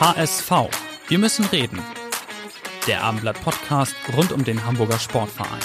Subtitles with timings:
[0.00, 0.52] HSV.
[1.08, 1.80] Wir müssen reden.
[2.86, 5.58] Der Abendblatt Podcast rund um den Hamburger Sportverein.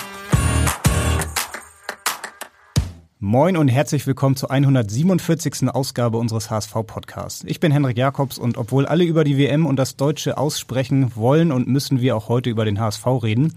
[3.19, 5.69] Moin und herzlich willkommen zur 147.
[5.69, 7.43] Ausgabe unseres HSV-Podcasts.
[7.45, 11.51] Ich bin Henrik Jakobs und obwohl alle über die WM und das Deutsche aussprechen wollen
[11.51, 13.53] und müssen wir auch heute über den HSV reden.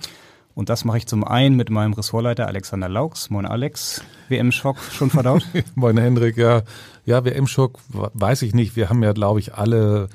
[0.55, 3.31] Und das mache ich zum einen mit meinem Ressortleiter Alexander Laux.
[3.31, 4.05] Moin Alex.
[4.29, 5.47] WM-Schock schon verdaut?
[5.75, 6.65] Moin Henrik, ja.
[7.07, 8.77] Ja, WM-Schock weiß ich nicht.
[8.77, 10.11] Wir haben ja, glaube ich, alle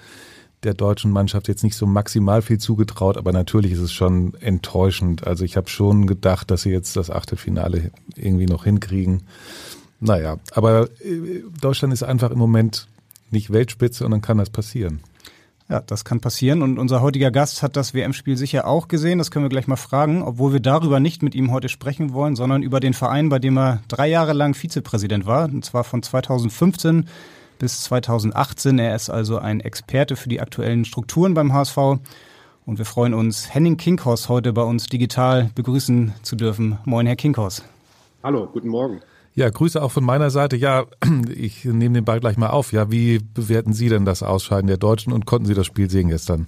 [0.63, 5.25] der deutschen Mannschaft jetzt nicht so maximal viel zugetraut, aber natürlich ist es schon enttäuschend.
[5.25, 9.23] Also ich habe schon gedacht, dass sie jetzt das Achtelfinale irgendwie noch hinkriegen.
[9.99, 12.87] Naja, aber äh, Deutschland ist einfach im Moment
[13.31, 15.01] nicht Weltspitze und dann kann das passieren.
[15.69, 19.19] Ja, das kann passieren und unser heutiger Gast hat das WM-Spiel sicher auch gesehen.
[19.19, 22.35] Das können wir gleich mal fragen, obwohl wir darüber nicht mit ihm heute sprechen wollen,
[22.35, 26.03] sondern über den Verein, bei dem er drei Jahre lang Vizepräsident war, und zwar von
[26.03, 27.07] 2015
[27.61, 28.79] bis 2018.
[28.79, 31.77] Er ist also ein Experte für die aktuellen Strukturen beim HSV.
[32.65, 36.79] Und wir freuen uns, Henning Kinkhorst heute bei uns digital begrüßen zu dürfen.
[36.85, 37.63] Moin, Herr Kinkhorst.
[38.23, 39.01] Hallo, guten Morgen.
[39.35, 40.57] Ja, Grüße auch von meiner Seite.
[40.57, 40.85] Ja,
[41.35, 42.73] ich nehme den Ball gleich mal auf.
[42.73, 46.09] Ja, wie bewerten Sie denn das Ausscheiden der Deutschen und konnten Sie das Spiel sehen
[46.09, 46.47] gestern?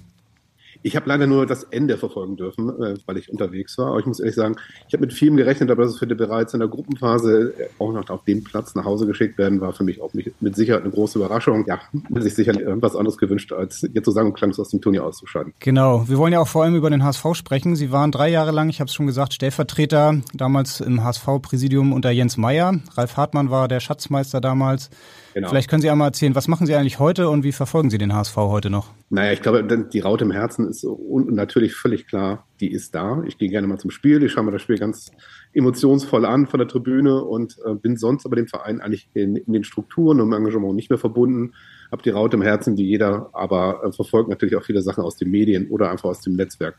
[0.86, 3.86] Ich habe leider nur das Ende verfolgen dürfen, äh, weil ich unterwegs war.
[3.86, 6.60] Aber ich muss ehrlich sagen, ich habe mit vielem gerechnet, aber dass die bereits in
[6.60, 10.02] der Gruppenphase äh, auch noch auf dem Platz nach Hause geschickt werden, war für mich
[10.02, 11.64] auch mit Sicherheit eine große Überraschung.
[11.66, 14.82] Ja, hätte sich sicher irgendwas anderes gewünscht, als jetzt so sagen und klang aus dem
[14.82, 15.54] Turnier auszuscheiden.
[15.58, 16.06] Genau.
[16.06, 17.76] Wir wollen ja auch vor allem über den HSV sprechen.
[17.76, 22.10] Sie waren drei Jahre lang, ich habe es schon gesagt, Stellvertreter damals im HSV-Präsidium unter
[22.10, 22.78] Jens Meyer.
[22.94, 24.90] Ralf Hartmann war der Schatzmeister damals.
[25.34, 25.48] Genau.
[25.48, 28.14] Vielleicht können Sie einmal erzählen, was machen Sie eigentlich heute und wie verfolgen Sie den
[28.14, 28.92] HSV heute noch?
[29.10, 33.20] Naja, ich glaube, die Raute im Herzen ist natürlich völlig klar, die ist da.
[33.26, 35.10] Ich gehe gerne mal zum Spiel, ich schaue mir das Spiel ganz
[35.52, 39.52] emotionsvoll an von der Tribüne und äh, bin sonst aber dem Verein eigentlich in, in,
[39.52, 41.52] den Strukturen und im Engagement nicht mehr verbunden.
[41.90, 45.16] Habe die Raute im Herzen wie jeder, aber äh, verfolgt natürlich auch viele Sachen aus
[45.16, 46.76] den Medien oder einfach aus dem Netzwerk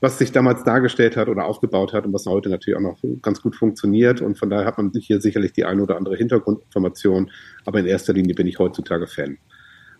[0.00, 3.40] was sich damals dargestellt hat oder aufgebaut hat und was heute natürlich auch noch ganz
[3.40, 4.20] gut funktioniert.
[4.20, 7.30] Und von daher hat man hier sicherlich die eine oder andere Hintergrundinformation.
[7.64, 9.38] Aber in erster Linie bin ich heutzutage Fan.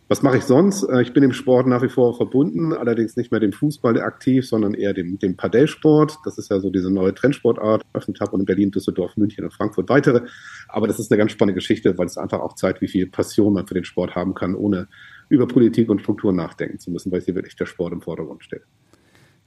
[0.07, 0.83] Was mache ich sonst?
[0.83, 4.47] Äh, ich bin im Sport nach wie vor verbunden, allerdings nicht mehr dem Fußball aktiv,
[4.47, 6.19] sondern eher dem, dem Padellsport.
[6.27, 7.83] Das ist ja so diese neue Trendsportart.
[7.95, 10.27] Öffnet habe und in Berlin, Düsseldorf, München und Frankfurt weitere.
[10.69, 13.55] Aber das ist eine ganz spannende Geschichte, weil es einfach auch zeigt, wie viel Passion
[13.55, 14.89] man für den Sport haben kann, ohne
[15.31, 18.63] über Politik und Strukturen nachdenken zu müssen, weil hier wirklich der Sport im Vordergrund steht.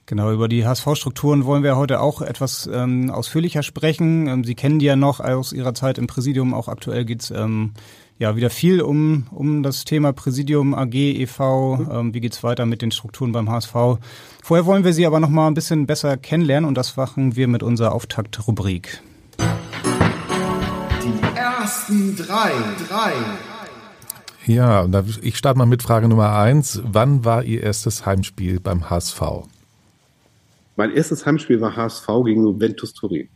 [0.09, 4.27] Genau, über die HSV-Strukturen wollen wir heute auch etwas ähm, ausführlicher sprechen.
[4.27, 6.53] Ähm, Sie kennen die ja noch aus Ihrer Zeit im Präsidium.
[6.53, 7.73] Auch aktuell geht's ähm,
[8.17, 11.39] ja wieder viel um, um das Thema Präsidium, AG, EV.
[11.91, 13.73] Ähm, wie geht's weiter mit den Strukturen beim HSV?
[14.41, 17.49] Vorher wollen wir Sie aber noch mal ein bisschen besser kennenlernen und das machen wir
[17.49, 19.01] mit unserer Auftaktrubrik.
[21.03, 22.51] Die ersten drei,
[22.87, 23.11] drei.
[24.45, 24.87] Ja,
[25.21, 26.81] ich starte mal mit Frage Nummer eins.
[26.85, 29.21] Wann war Ihr erstes Heimspiel beim HSV?
[30.77, 33.27] Mein erstes Heimspiel war HSV gegen Juventus Turin.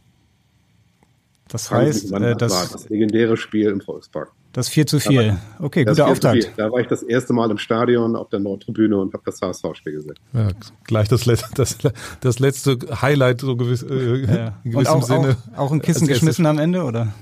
[1.50, 4.32] Das heißt, äh, das, das legendäre Spiel im Volkspark.
[4.54, 5.38] Das 4 zu 4.
[5.60, 6.54] Okay, guter Auftakt.
[6.56, 9.94] Da war ich das erste Mal im Stadion auf der Nordtribüne und habe das HSV-Spiel
[9.94, 10.14] gesehen.
[10.34, 10.50] Ja,
[10.86, 11.24] gleich das,
[11.56, 11.78] das,
[12.20, 14.60] das letzte Highlight, so gewiss, äh, ja.
[14.64, 15.38] in gewissem auch, Sinne.
[15.56, 17.14] Auch, auch ein Kissen geschmissen am Ende, oder?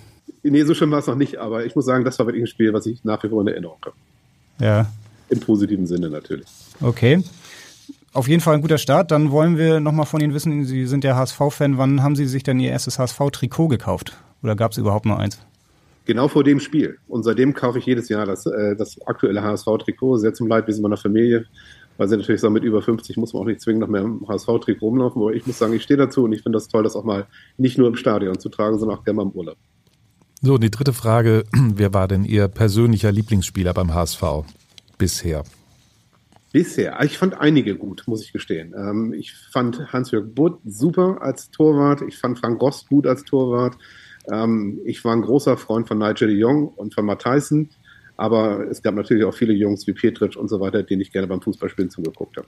[0.44, 2.47] Nee, so schlimm war es noch nicht, aber ich muss sagen, das war wirklich ein
[2.47, 3.96] Spiel, was ich nach wie vor in Erinnerung habe.
[4.59, 4.91] Ja.
[5.30, 6.47] Im positiven Sinne natürlich.
[6.81, 7.24] Okay
[8.14, 9.12] auf jeden Fall ein guter Start.
[9.12, 12.44] Dann wollen wir nochmal von Ihnen wissen, Sie sind ja HSV-Fan, wann haben Sie sich
[12.44, 14.18] denn Ihr erstes HSV-Trikot gekauft?
[14.42, 15.40] Oder gab es überhaupt nur eins?
[16.06, 16.98] Genau vor dem Spiel.
[17.08, 20.18] Und seitdem kaufe ich jedes Jahr das, äh, das aktuelle HSV-Trikot.
[20.18, 21.45] Sehr zum Leidwesen meiner Familie,
[21.98, 24.28] weil sie natürlich sagen, mit über 50 muss man auch nicht zwingend noch mehr im
[24.28, 25.22] HSV-Trikot rumlaufen.
[25.22, 27.28] Aber ich muss sagen, ich stehe dazu und ich finde das toll, das auch mal
[27.57, 29.57] nicht nur im Stadion zu tragen, sondern auch gerne mal im Urlaub.
[30.42, 31.44] So, die dritte Frage.
[31.54, 34.24] Wer war denn Ihr persönlicher Lieblingsspieler beim HSV
[34.98, 35.44] bisher?
[36.51, 37.00] Bisher.
[37.04, 38.74] Ich fand einige gut, muss ich gestehen.
[38.75, 42.01] Ähm, ich fand Hans-Jörg Butt super als Torwart.
[42.07, 43.78] Ich fand Frank Gost gut als Torwart.
[44.31, 47.69] Ähm, ich war ein großer Freund von Nigel de Jong und von Matt Tyson.
[48.18, 51.28] Aber es gab natürlich auch viele Jungs wie Petric und so weiter, denen ich gerne
[51.28, 52.48] beim Fußballspielen zugeguckt habe.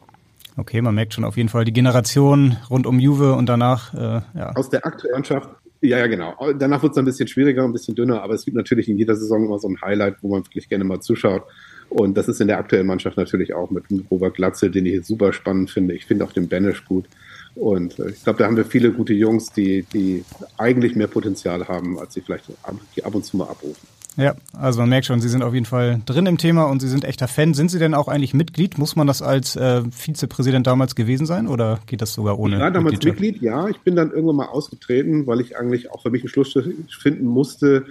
[0.57, 3.93] Okay, man merkt schon auf jeden Fall die Generation rund um Juve und danach.
[3.93, 4.51] Äh, ja.
[4.55, 5.49] Aus der aktuellen Mannschaft
[5.79, 6.35] Ja, ja, genau.
[6.57, 9.15] Danach wird es ein bisschen schwieriger, ein bisschen dünner, aber es gibt natürlich in jeder
[9.15, 11.43] Saison immer so ein Highlight, wo man wirklich gerne mal zuschaut.
[11.91, 15.33] Und das ist in der aktuellen Mannschaft natürlich auch mit Robert Glatze, den ich super
[15.33, 15.93] spannend finde.
[15.93, 17.05] Ich finde auch den Banish gut.
[17.53, 20.23] Und äh, ich glaube, da haben wir viele gute Jungs, die, die
[20.57, 23.85] eigentlich mehr Potenzial haben, als sie vielleicht ab, ab und zu mal abrufen.
[24.15, 26.87] Ja, also man merkt schon, Sie sind auf jeden Fall drin im Thema und Sie
[26.87, 27.53] sind echter Fan.
[27.53, 28.77] Sind Sie denn auch eigentlich Mitglied?
[28.77, 32.55] Muss man das als äh, Vizepräsident damals gewesen sein oder geht das sogar ohne?
[32.55, 33.67] Ich war damals Mitglied, ja.
[33.67, 36.57] Ich bin dann irgendwann mal ausgetreten, weil ich eigentlich auch für mich einen Schluss
[36.89, 37.85] finden musste,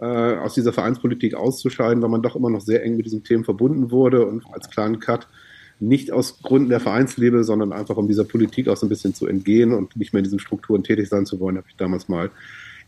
[0.00, 3.44] äh, aus dieser Vereinspolitik auszuscheiden, weil man doch immer noch sehr eng mit diesen Themen
[3.44, 5.28] verbunden wurde und als kleinen Cut
[5.80, 9.26] nicht aus Gründen der Vereinsliebe, sondern einfach um dieser Politik auch so ein bisschen zu
[9.26, 12.30] entgehen und nicht mehr in diesen Strukturen tätig sein zu wollen, habe ich damals mal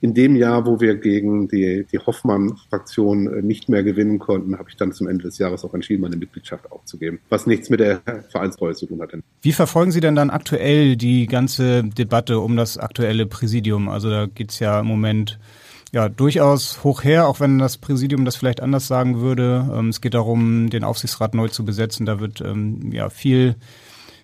[0.01, 4.69] in dem Jahr, wo wir gegen die, die Hoffmann-Fraktion äh, nicht mehr gewinnen konnten, habe
[4.69, 8.03] ich dann zum Ende des Jahres auch entschieden, meine Mitgliedschaft aufzugeben, was nichts mit der
[8.31, 9.21] Vereinstreue zu tun hatte.
[9.43, 13.89] Wie verfolgen Sie denn dann aktuell die ganze Debatte um das aktuelle Präsidium?
[13.89, 15.39] Also da geht es ja im Moment
[15.97, 19.67] ja, durchaus hoch her, auch wenn das Präsidium das vielleicht anders sagen würde.
[19.75, 22.05] Ähm, es geht darum, den Aufsichtsrat neu zu besetzen.
[22.05, 23.55] Da wird ähm, ja viel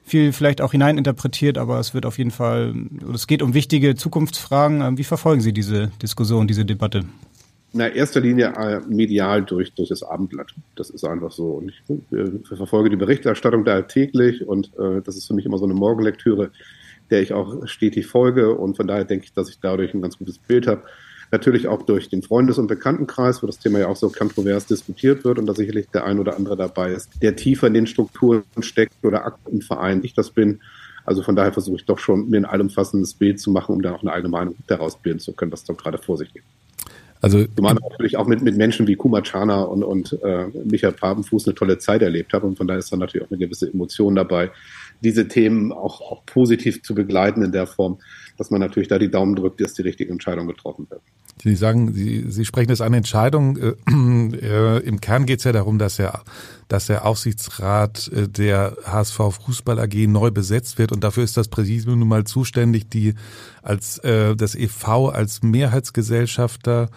[0.05, 2.75] viel vielleicht auch hineininterpretiert, aber es wird auf jeden Fall,
[3.15, 4.83] es geht um wichtige Zukunftsfragen.
[4.83, 7.07] Ähm, wie verfolgen Sie diese Diskussion, diese Debatte?
[7.73, 10.53] Na, erster Linie äh, medial durch, durch das Abendblatt.
[10.77, 11.53] Das ist einfach so.
[11.53, 15.57] Und ich äh, verfolge die Berichterstattung da täglich und äh, das ist für mich immer
[15.57, 16.51] so eine Morgenlektüre,
[17.11, 18.55] der ich auch stetig folge.
[18.55, 20.83] Und von daher denke ich, dass ich dadurch ein ganz gutes Bild habe.
[21.33, 25.25] Natürlich auch durch den Freundes- und Bekanntenkreis, wo das Thema ja auch so kontrovers diskutiert
[25.25, 28.45] wird und da sicherlich der ein oder andere dabei ist, der tiefer in den Strukturen
[28.61, 30.61] steckt oder im Verein ich das bin.
[31.07, 33.95] Also von daher versuche ich doch schon, mir ein allumfassendes Bild zu machen, um dann
[33.95, 36.43] auch eine eigene Meinung daraus bilden zu können, was da gerade vor sich geht.
[37.23, 41.55] Also Zumal natürlich auch mit, mit Menschen wie Kumachana und, und äh, Michael Papenfuß eine
[41.55, 44.51] tolle Zeit erlebt habe und von daher ist dann natürlich auch eine gewisse Emotion dabei,
[45.01, 47.99] diese Themen auch, auch positiv zu begleiten in der Form,
[48.37, 51.01] dass man natürlich da die Daumen drückt, dass die richtige Entscheidung getroffen wird.
[51.41, 53.57] Sie sagen, Sie, Sie sprechen das an Entscheidung.
[53.57, 56.23] Äh, äh, Im Kern geht es ja darum, dass der,
[56.69, 61.49] dass der Aufsichtsrat äh, der HSV Fußball AG neu besetzt wird und dafür ist das
[61.49, 63.15] Präsidium nun mal zuständig, die
[63.63, 66.89] als äh, das EV als Mehrheitsgesellschafter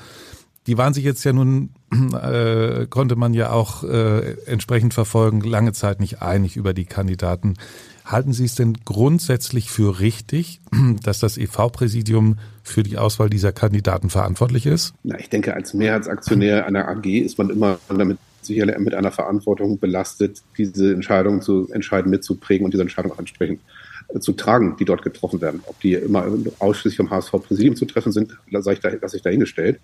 [0.68, 5.74] die waren sich jetzt ja nun, äh, konnte man ja auch äh, entsprechend verfolgen, lange
[5.74, 7.56] Zeit nicht einig über die Kandidaten.
[8.06, 10.62] Halten Sie es denn grundsätzlich für richtig,
[11.04, 14.94] dass das EV-Präsidium für die Auswahl dieser Kandidaten verantwortlich ist?
[15.04, 19.80] Na, ich denke, als Mehrheitsaktionär einer AG ist man immer damit sicherlich mit einer Verantwortung
[19.80, 23.60] belastet, diese Entscheidung zu entscheiden, mitzuprägen und diese Entscheidung entsprechend
[24.10, 25.62] äh, zu tragen, die dort getroffen werden.
[25.66, 26.28] Ob die immer
[26.60, 29.80] ausschließlich vom HSV-Präsidium zu treffen sind, lasse ich, da, lasse ich dahingestellt.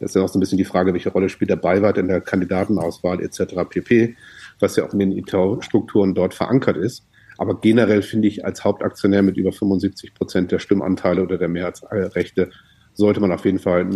[0.00, 2.08] Das ist ja auch so ein bisschen die Frage, welche Rolle spielt der Beirat in
[2.08, 3.54] der Kandidatenauswahl etc.
[3.68, 4.16] pp.,
[4.60, 7.02] was ja auch in den ITV-Strukturen dort verankert ist.
[7.38, 12.50] Aber generell finde ich, als Hauptaktionär mit über 75 Prozent der Stimmanteile oder der Mehrheitsrechte
[12.94, 13.86] sollte man auf jeden Fall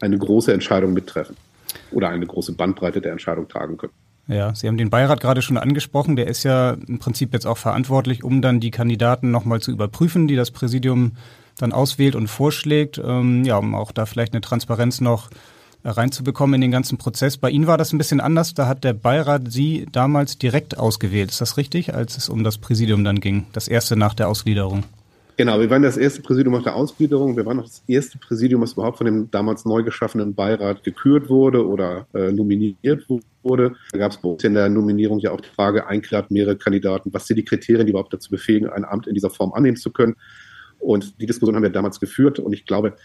[0.00, 1.36] eine große Entscheidung mittreffen
[1.90, 3.92] oder eine große Bandbreite der Entscheidung tragen können.
[4.28, 6.14] Ja, Sie haben den Beirat gerade schon angesprochen.
[6.14, 10.28] Der ist ja im Prinzip jetzt auch verantwortlich, um dann die Kandidaten nochmal zu überprüfen,
[10.28, 11.12] die das Präsidium
[11.58, 13.00] dann auswählt und vorschlägt.
[13.02, 15.30] Ähm, ja, um auch da vielleicht eine Transparenz noch
[15.84, 17.36] reinzubekommen in den ganzen Prozess.
[17.36, 18.54] Bei Ihnen war das ein bisschen anders.
[18.54, 21.30] Da hat der Beirat Sie damals direkt ausgewählt.
[21.30, 23.46] Ist das richtig, als es um das Präsidium dann ging?
[23.52, 24.84] Das erste nach der Ausgliederung?
[25.38, 27.36] Genau, wir waren das erste Präsidium nach der Ausgliederung.
[27.36, 31.28] Wir waren auch das erste Präsidium, was überhaupt von dem damals neu geschaffenen Beirat gekürt
[31.28, 33.06] wurde oder äh, nominiert
[33.44, 33.76] wurde.
[33.92, 37.12] Da gab es in der Nominierung ja auch die Frage, ein mehrere Kandidaten.
[37.12, 39.92] Was sind die Kriterien, die überhaupt dazu befähigen, ein Amt in dieser Form annehmen zu
[39.92, 40.16] können?
[40.80, 42.40] Und die Diskussion haben wir damals geführt.
[42.40, 42.96] Und ich glaube,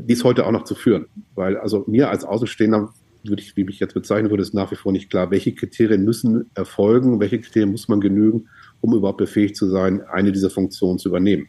[0.00, 1.06] dies heute auch noch zu führen.
[1.34, 2.92] Weil also mir als Außenstehender
[3.24, 6.04] würde ich, wie mich jetzt bezeichnen würde, ist nach wie vor nicht klar, welche Kriterien
[6.04, 8.48] müssen erfolgen, welche Kriterien muss man genügen,
[8.80, 11.48] um überhaupt befähigt zu sein, eine dieser Funktionen zu übernehmen.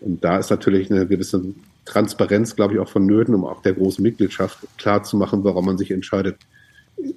[0.00, 1.42] Und da ist natürlich eine gewisse
[1.84, 5.78] Transparenz, glaube ich, auch vonnöten, um auch der großen Mitgliedschaft klar zu machen, warum man
[5.78, 6.36] sich entscheidet.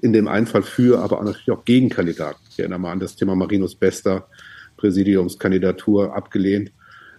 [0.02, 2.40] In dem einen Fall für, aber auch natürlich auch gegen Kandidaten.
[2.50, 4.28] Ich erinnere mal an das Thema Marinus Bester,
[4.78, 6.72] Präsidiumskandidatur abgelehnt.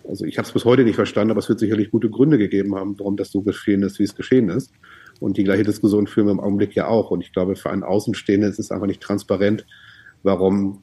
[0.09, 2.75] Also ich habe es bis heute nicht verstanden, aber es wird sicherlich gute Gründe gegeben
[2.75, 4.73] haben, warum das so geschehen ist, wie es geschehen ist.
[5.21, 7.11] Und die gleiche Diskussion führen wir im Augenblick ja auch.
[7.11, 9.67] Und ich glaube, für einen Außenstehenden ist es einfach nicht transparent,
[10.23, 10.83] warum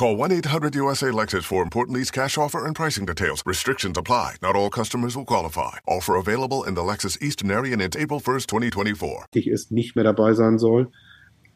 [0.00, 3.42] Call 1 800 USA Lexus for important lease cash offer and pricing details.
[3.44, 4.36] Restrictions apply.
[4.40, 5.76] Not all customers will qualify.
[5.86, 9.46] Offer available in the Lexus Eastern area and it's April 1st, 2024.
[9.46, 10.88] Ist, nicht mehr dabei sein soll.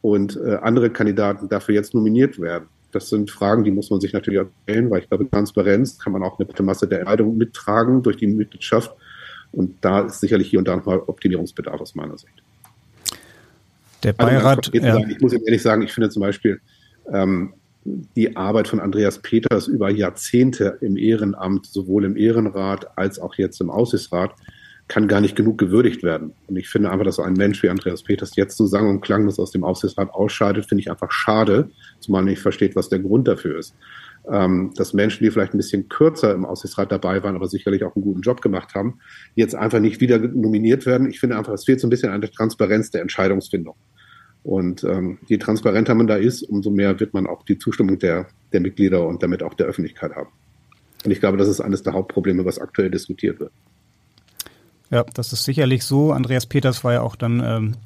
[0.03, 2.69] und äh, andere Kandidaten dafür jetzt nominiert werden.
[2.93, 6.13] Das sind Fragen, die muss man sich natürlich auch stellen, weil ich glaube, Transparenz kann
[6.13, 8.95] man auch eine Masse der Entscheidung mittragen durch die Mitgliedschaft.
[9.53, 12.35] Und da ist sicherlich hier und da nochmal Optimierungsbedarf aus meiner Sicht.
[14.03, 14.71] Der Beirat.
[14.75, 14.99] Also ja.
[15.09, 16.61] ich muss ehrlich sagen, ich finde zum Beispiel
[17.11, 23.35] ähm, die Arbeit von Andreas Peters über Jahrzehnte im Ehrenamt, sowohl im Ehrenrat als auch
[23.35, 24.35] jetzt im Aussichtsrat,
[24.89, 26.35] kann gar nicht genug gewürdigt werden.
[26.47, 29.01] Und ich finde einfach, dass so ein Mensch wie Andreas Peters jetzt so sang- und
[29.01, 33.27] klanglos aus dem Aufsichtsrat ausscheidet, finde ich einfach schade, zumal nicht versteht, was der Grund
[33.27, 33.75] dafür ist.
[34.31, 37.95] Ähm, dass Menschen, die vielleicht ein bisschen kürzer im Aussichtsrat dabei waren, aber sicherlich auch
[37.95, 38.99] einen guten Job gemacht haben,
[39.35, 41.09] jetzt einfach nicht wieder nominiert werden.
[41.09, 43.77] Ich finde einfach, es fehlt so ein bisschen an der Transparenz der Entscheidungsfindung.
[44.45, 48.27] Und ähm, je transparenter man da ist, umso mehr wird man auch die Zustimmung der,
[48.53, 50.29] der Mitglieder und damit auch der Öffentlichkeit haben.
[51.05, 53.53] Und ich glaube, das ist eines der Hauptprobleme, was aktuell diskutiert wird.
[54.91, 56.13] Ja, das ist sicherlich so.
[56.13, 57.77] Andreas Peters war ja auch dann ähm,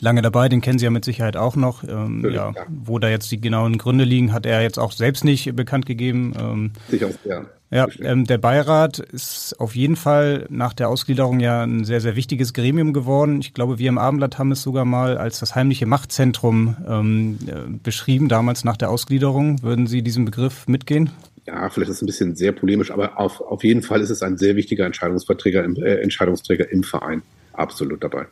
[0.00, 1.84] lange dabei, den kennen Sie ja mit Sicherheit auch noch.
[1.84, 5.24] Ähm, ja, ja, Wo da jetzt die genauen Gründe liegen, hat er jetzt auch selbst
[5.24, 6.32] nicht bekannt gegeben.
[6.38, 7.46] Ähm, Sicher, ja.
[7.72, 12.16] Ja, ähm, der Beirat ist auf jeden Fall nach der Ausgliederung ja ein sehr, sehr
[12.16, 13.40] wichtiges Gremium geworden.
[13.40, 17.70] Ich glaube, wir im Abendblatt haben es sogar mal als das heimliche Machtzentrum ähm, äh,
[17.82, 19.62] beschrieben, damals nach der Ausgliederung.
[19.62, 21.10] Würden Sie diesem Begriff mitgehen?
[21.50, 24.22] ja, vielleicht ist es ein bisschen sehr polemisch, aber auf, auf jeden Fall ist es
[24.22, 27.22] ein sehr wichtiger Entscheidungsträger im, äh, Entscheidungsträger im Verein.
[27.52, 28.26] Absolut dabei.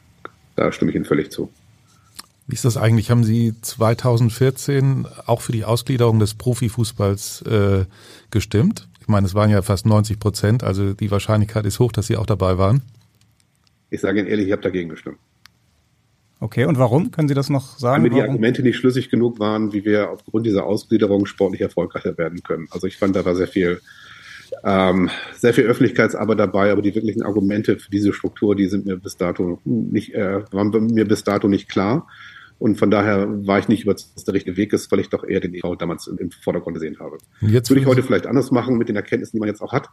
[0.57, 1.51] Da stimme ich Ihnen völlig zu.
[2.47, 3.11] Wie ist das eigentlich?
[3.11, 7.85] Haben Sie 2014 auch für die Ausgliederung des Profifußballs äh,
[8.31, 8.89] gestimmt?
[9.09, 12.19] Ich meine, es waren ja fast 90 Prozent, also die Wahrscheinlichkeit ist hoch, dass Sie
[12.19, 12.83] auch dabei waren.
[13.89, 15.17] Ich sage Ihnen ehrlich, ich habe dagegen gestimmt.
[16.41, 17.11] Okay, und warum?
[17.11, 18.03] Können Sie das noch sagen?
[18.03, 18.33] Weil mir die warum?
[18.33, 22.69] Argumente nicht schlüssig genug waren, wie wir aufgrund dieser Ausgliederung sportlich erfolgreicher werden können.
[22.71, 23.81] Also ich fand, da war sehr viel,
[24.63, 28.99] ähm, sehr viel Öffentlichkeitsarbeit dabei, aber die wirklichen Argumente für diese Struktur, die sind mir
[28.99, 32.07] bis dato nicht, äh, waren mir bis dato nicht klar.
[32.59, 35.25] Und von daher war ich nicht überzeugt, dass der richtige Weg ist, weil ich doch
[35.25, 37.19] eher den EV damals im Vordergrund gesehen habe.
[37.41, 39.89] Jetzt würde ich heute vielleicht anders machen mit den Erkenntnissen, die man jetzt auch hat.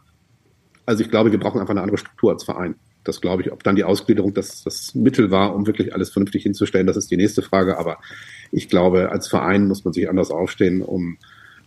[0.84, 2.76] Also ich glaube, wir brauchen einfach eine andere Struktur als Verein.
[3.04, 6.42] Das glaube ich, ob dann die Ausgliederung das, das Mittel war, um wirklich alles vernünftig
[6.42, 7.78] hinzustellen, das ist die nächste Frage.
[7.78, 7.98] Aber
[8.50, 11.18] ich glaube, als Verein muss man sich anders aufstehen, um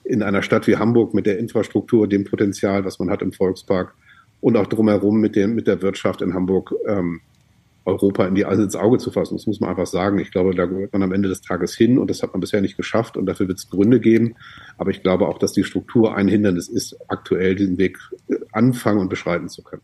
[0.04, 3.94] in einer Stadt wie Hamburg mit der Infrastruktur, dem Potenzial, was man hat im Volkspark
[4.42, 7.22] und auch drumherum mit, dem, mit der Wirtschaft in Hamburg ähm,
[7.90, 9.36] Europa in die, also ins Auge zu fassen.
[9.36, 10.20] Das muss man einfach sagen.
[10.20, 12.62] Ich glaube, da gehört man am Ende des Tages hin und das hat man bisher
[12.62, 14.36] nicht geschafft und dafür wird es Gründe geben.
[14.78, 17.98] Aber ich glaube auch, dass die Struktur ein Hindernis ist, aktuell diesen Weg
[18.30, 19.82] äh, anfangen und beschreiten zu können.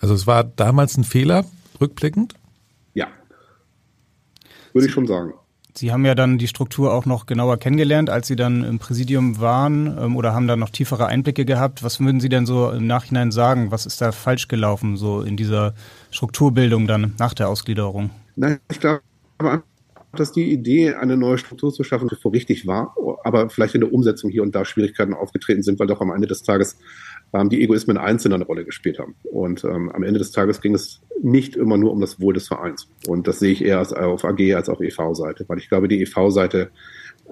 [0.00, 1.44] Also es war damals ein Fehler,
[1.80, 2.34] rückblickend?
[2.94, 3.08] Ja.
[4.72, 5.34] Würde ich schon sagen.
[5.78, 9.38] Sie haben ja dann die Struktur auch noch genauer kennengelernt, als Sie dann im Präsidium
[9.38, 11.84] waren ähm, oder haben da noch tiefere Einblicke gehabt.
[11.84, 13.70] Was würden Sie denn so im Nachhinein sagen?
[13.70, 15.74] Was ist da falsch gelaufen, so in dieser
[16.10, 18.10] Strukturbildung dann nach der Ausgliederung?
[18.34, 19.02] Nein, ich glaube,
[20.16, 23.92] dass die Idee, eine neue Struktur zu schaffen, bevor richtig war, aber vielleicht in der
[23.92, 26.76] Umsetzung hier und da Schwierigkeiten aufgetreten sind, weil doch am Ende des Tages
[27.32, 29.14] die Egoismen Einzelner eine Rolle gespielt haben.
[29.24, 32.48] Und ähm, am Ende des Tages ging es nicht immer nur um das Wohl des
[32.48, 32.88] Vereins.
[33.06, 36.00] Und das sehe ich eher als, auf AG als auf EV-Seite, weil ich glaube, die
[36.02, 36.70] EV-Seite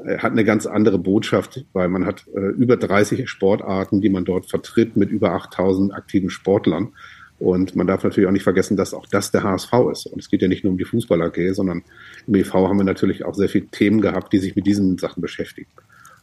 [0.05, 4.25] äh, hat eine ganz andere Botschaft, weil man hat äh, über 30 Sportarten, die man
[4.25, 6.93] dort vertritt, mit über 8000 aktiven Sportlern.
[7.39, 10.07] Und man darf natürlich auch nicht vergessen, dass auch das der HSV ist.
[10.07, 11.85] Und es geht ja nicht nur um die Fußball AG, sondern
[12.27, 15.21] im EV haben wir natürlich auch sehr viele Themen gehabt, die sich mit diesen Sachen
[15.21, 15.69] beschäftigen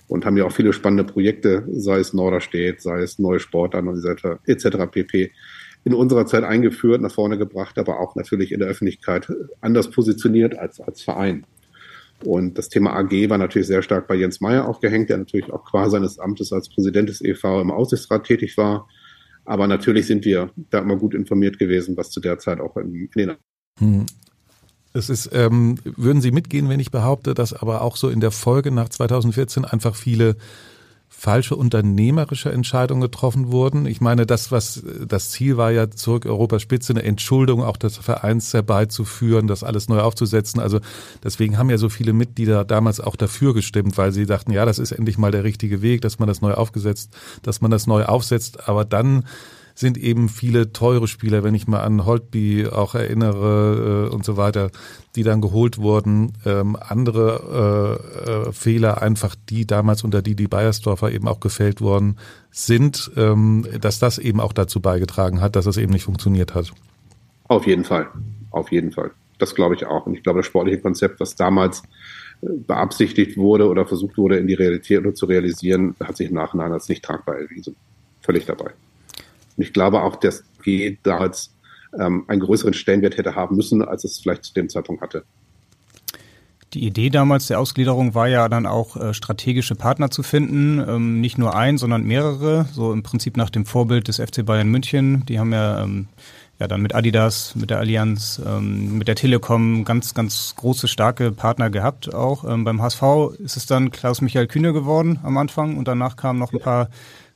[0.08, 3.88] und haben ja auch viele spannende Projekte, sei es Norderstedt, sei es neue Sportarten
[4.46, 4.78] etc.
[4.92, 5.32] pp.
[5.84, 9.32] in unserer Zeit eingeführt, nach vorne gebracht, aber auch natürlich in der Öffentlichkeit
[9.62, 11.46] anders positioniert als, als Verein.
[12.24, 15.66] Und das Thema AG war natürlich sehr stark bei Jens Meyer aufgehängt, der natürlich auch
[15.66, 18.88] qua seines Amtes als Präsident des EV im Aussichtsrat tätig war.
[19.46, 22.96] Aber natürlich sind wir da immer gut informiert gewesen, was zu der Zeit auch in,
[22.96, 23.34] in den
[23.80, 24.06] hm.
[24.94, 28.32] Es ist, ähm, würden Sie mitgehen, wenn ich behaupte, dass aber auch so in der
[28.32, 30.36] Folge nach 2014 einfach viele
[31.24, 33.86] falsche unternehmerische Entscheidungen getroffen wurden.
[33.86, 37.96] Ich meine, das, was das Ziel war ja zurück Europas Spitze, eine Entschuldung auch des
[37.98, 40.60] Vereins herbeizuführen, das alles neu aufzusetzen.
[40.60, 40.82] Also
[41.24, 44.80] deswegen haben ja so viele Mitglieder damals auch dafür gestimmt, weil sie dachten, ja, das
[44.80, 48.04] ist endlich mal der richtige Weg, dass man das neu aufgesetzt, dass man das neu
[48.04, 48.68] aufsetzt.
[48.68, 49.24] Aber dann
[49.76, 54.38] sind eben viele teure Spieler, wenn ich mal an Holtby auch erinnere äh, und so
[54.38, 54.70] weiter,
[55.16, 56.34] die dann geholt wurden.
[56.46, 62.18] Ähm, andere äh, äh, Fehler einfach, die damals unter Didi Beiersdorfer eben auch gefällt worden
[62.52, 66.72] sind, ähm, dass das eben auch dazu beigetragen hat, dass es eben nicht funktioniert hat.
[67.48, 68.08] Auf jeden Fall,
[68.52, 69.12] auf jeden Fall.
[69.40, 70.06] Das glaube ich auch.
[70.06, 71.82] Und ich glaube, das sportliche Konzept, was damals
[72.42, 76.36] äh, beabsichtigt wurde oder versucht wurde, in die Realität oder zu realisieren, hat sich im
[76.36, 77.76] Nachhinein als nicht tragbar erwiesen.
[78.22, 78.72] Völlig dabei.
[79.58, 81.54] Und ich glaube auch, dass G damals
[82.00, 85.24] ähm, einen größeren Stellenwert hätte haben müssen, als es vielleicht zu dem Zeitpunkt hatte.
[86.74, 91.22] Die Idee damals der Ausgliederung war ja dann auch äh, strategische Partner zu finden, ähm,
[91.22, 95.24] nicht nur ein, sondern mehrere, so im Prinzip nach dem Vorbild des FC Bayern München.
[95.28, 96.08] Die haben ja ähm,
[96.60, 101.32] ja dann mit Adidas, mit der Allianz, ähm, mit der Telekom ganz, ganz große, starke
[101.32, 102.44] Partner gehabt auch.
[102.44, 103.04] Beim HSV
[103.38, 106.90] ist es dann Klaus-Michael Kühne geworden am Anfang und danach kamen noch ein paar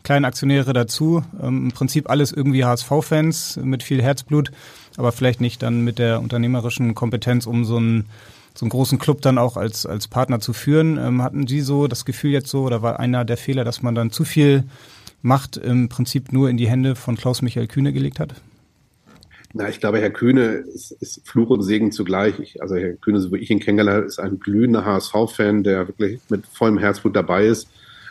[0.07, 1.21] kleine Aktionäre dazu.
[1.43, 4.51] Ähm, Im Prinzip alles irgendwie HSV-Fans mit viel Herzblut,
[4.95, 8.05] aber vielleicht nicht dann mit der unternehmerischen Kompetenz, um so einen
[8.55, 10.97] so einen großen Club dann auch als, als Partner zu führen.
[10.97, 13.95] Ähm, hatten Sie so das Gefühl jetzt so, oder war einer der Fehler, dass man
[13.95, 14.63] dann zu viel
[15.21, 18.33] Macht im Prinzip nur in die Hände von Klaus-Michael Kühne gelegt hat?
[19.53, 22.39] Na, ich glaube, Herr Kühne ist, ist Fluch und Segen zugleich.
[22.39, 25.89] Ich, also Herr Kühne, so wie ich ihn kennengelernt habe, ist ein glühender HSV-Fan, der
[25.89, 27.67] wirklich mit vollem Herzblut dabei ist,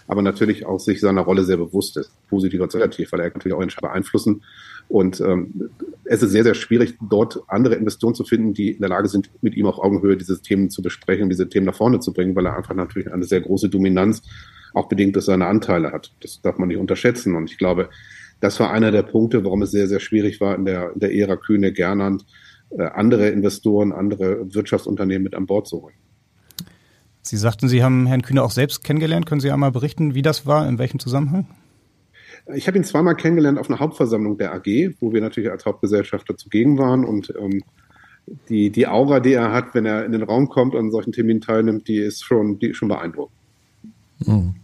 [0.09, 3.55] aber natürlich auch sich seiner Rolle sehr bewusst ist, positiv oder negativ, weil er natürlich
[3.55, 4.43] auch Entscheidungen beeinflussen.
[4.89, 5.71] Und ähm,
[6.05, 9.31] es ist sehr, sehr schwierig, dort andere Investoren zu finden, die in der Lage sind,
[9.43, 12.47] mit ihm auf Augenhöhe diese Themen zu besprechen, diese Themen nach vorne zu bringen, weil
[12.47, 14.23] er einfach natürlich eine sehr große Dominanz
[14.75, 16.13] auch bedingt durch seine Anteile hat.
[16.21, 17.35] Das darf man nicht unterschätzen.
[17.35, 17.89] Und ich glaube,
[18.41, 21.15] das war einer der Punkte, warum es sehr, sehr schwierig war, in der, in der
[21.15, 22.27] Ära Kühne, Gernand,
[22.71, 25.95] äh, andere Investoren, andere Wirtschaftsunternehmen mit an Bord zu holen.
[27.27, 29.27] Sie sagten, Sie haben Herrn Kühne auch selbst kennengelernt.
[29.27, 31.47] Können Sie einmal berichten, wie das war, in welchem Zusammenhang?
[32.55, 36.37] Ich habe ihn zweimal kennengelernt auf einer Hauptversammlung der AG, wo wir natürlich als Hauptgesellschafter
[36.37, 37.63] zugegen waren und ähm,
[38.49, 41.13] die, die Aura, die er hat, wenn er in den Raum kommt und an solchen
[41.13, 43.37] Terminen teilnimmt, die ist schon, die ist schon beeindruckend.
[44.25, 44.55] Mhm.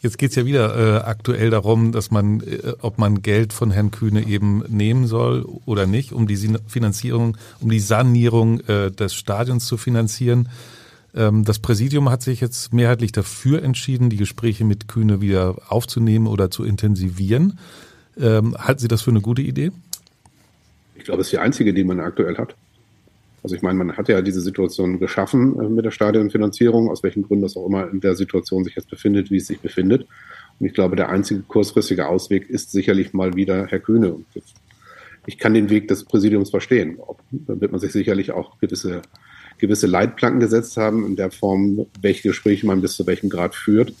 [0.00, 3.90] Jetzt geht's ja wieder äh, aktuell darum, dass man, äh, ob man Geld von Herrn
[3.90, 9.66] Kühne eben nehmen soll oder nicht, um die Finanzierung, um die Sanierung äh, des Stadions
[9.66, 10.48] zu finanzieren.
[11.14, 16.26] Ähm, das Präsidium hat sich jetzt mehrheitlich dafür entschieden, die Gespräche mit Kühne wieder aufzunehmen
[16.26, 17.58] oder zu intensivieren.
[18.20, 19.70] Ähm, halten Sie das für eine gute Idee?
[20.96, 22.54] Ich glaube, es ist die einzige, die man aktuell hat.
[23.42, 27.22] Also ich meine, man hat ja diese Situation geschaffen äh, mit der Stadionfinanzierung, aus welchen
[27.22, 30.06] Gründen das auch immer in der Situation sich jetzt befindet, wie es sich befindet.
[30.58, 34.16] Und ich glaube, der einzige kurzfristige Ausweg ist sicherlich mal wieder Herr Kühne.
[35.26, 36.98] Ich kann den Weg des Präsidiums verstehen.
[37.30, 39.02] Da wird man sich sicherlich auch gewisse,
[39.58, 43.92] gewisse Leitplanken gesetzt haben, in der Form, welche Gespräche man bis zu welchem Grad führt.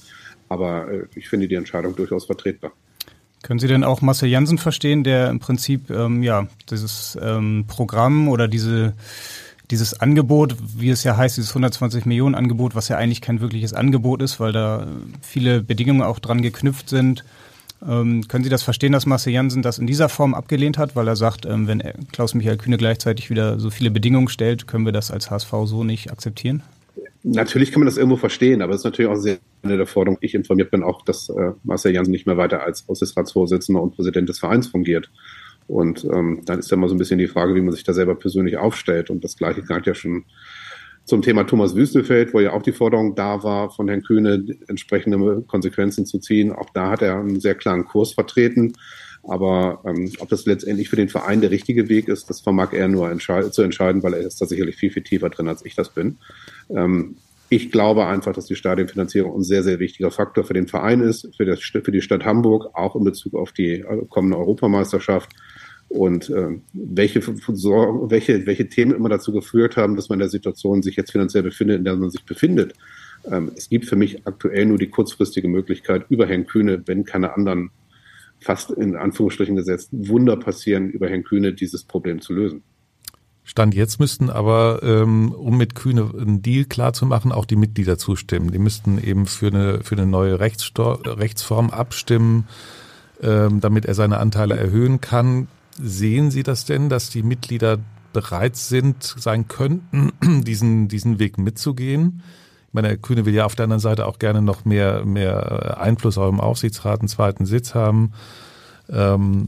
[0.48, 2.72] Aber äh, ich finde die Entscheidung durchaus vertretbar.
[3.42, 8.28] Können Sie denn auch Marcel Janssen verstehen, der im Prinzip ähm, ja dieses ähm, Programm
[8.28, 8.94] oder diese
[9.70, 13.74] dieses Angebot, wie es ja heißt, dieses 120 Millionen Angebot, was ja eigentlich kein wirkliches
[13.74, 14.86] Angebot ist, weil da
[15.20, 17.24] viele Bedingungen auch dran geknüpft sind.
[17.86, 21.06] Ähm, können Sie das verstehen, dass Marcel Janssen das in dieser Form abgelehnt hat, weil
[21.06, 25.10] er sagt, ähm, wenn Klaus-Michael Kühne gleichzeitig wieder so viele Bedingungen stellt, können wir das
[25.10, 26.62] als HSV so nicht akzeptieren?
[27.22, 30.18] Natürlich kann man das irgendwo verstehen, aber es ist natürlich auch sehr eine der Forderungen.
[30.22, 34.28] Ich informiert bin auch, dass äh, Marcel Janssen nicht mehr weiter als Aussichtsratsvorsitzender und Präsident
[34.28, 35.10] des Vereins fungiert.
[35.66, 37.92] Und ähm, dann ist ja mal so ein bisschen die Frage, wie man sich da
[37.92, 39.10] selber persönlich aufstellt.
[39.10, 40.24] Und das Gleiche galt ja schon
[41.08, 45.42] zum Thema Thomas Wüstefeld, wo ja auch die Forderung da war, von Herrn Kühne entsprechende
[45.46, 46.52] Konsequenzen zu ziehen.
[46.52, 48.74] Auch da hat er einen sehr klaren Kurs vertreten.
[49.22, 52.88] Aber ähm, ob das letztendlich für den Verein der richtige Weg ist, das vermag er
[52.88, 55.74] nur entscheid zu entscheiden, weil er ist da sicherlich viel, viel tiefer drin, als ich
[55.74, 56.18] das bin.
[56.68, 57.16] Ähm,
[57.48, 61.34] ich glaube einfach, dass die Stadionfinanzierung ein sehr, sehr wichtiger Faktor für den Verein ist,
[61.36, 65.30] für, das, für die Stadt Hamburg, auch in Bezug auf die äh, kommende Europameisterschaft.
[65.88, 70.82] Und äh, welche, welche, welche Themen immer dazu geführt haben, dass man in der Situation
[70.82, 72.74] sich jetzt finanziell befindet, in der man sich befindet.
[73.24, 77.34] Ähm, es gibt für mich aktuell nur die kurzfristige Möglichkeit, über Herrn Kühne, wenn keine
[77.34, 77.70] anderen
[78.40, 82.62] fast in Anführungsstrichen gesetzt, Wunder passieren, über Herrn Kühne dieses Problem zu lösen.
[83.48, 88.52] Stand jetzt müssten aber, ähm, um mit Kühne einen Deal klarzumachen, auch die Mitglieder zustimmen.
[88.52, 92.46] Die müssten eben für eine, für eine neue Rechtsform abstimmen,
[93.22, 95.48] ähm, damit er seine Anteile erhöhen kann.
[95.80, 97.78] Sehen Sie das denn, dass die Mitglieder
[98.12, 100.12] bereit sind, sein könnten,
[100.44, 102.22] diesen, diesen Weg mitzugehen?
[102.68, 105.80] Ich meine, Herr Kühne will ja auf der anderen Seite auch gerne noch mehr, mehr
[105.80, 108.12] Einfluss auch im Aufsichtsrat, einen zweiten Sitz haben.
[108.90, 109.46] Ähm,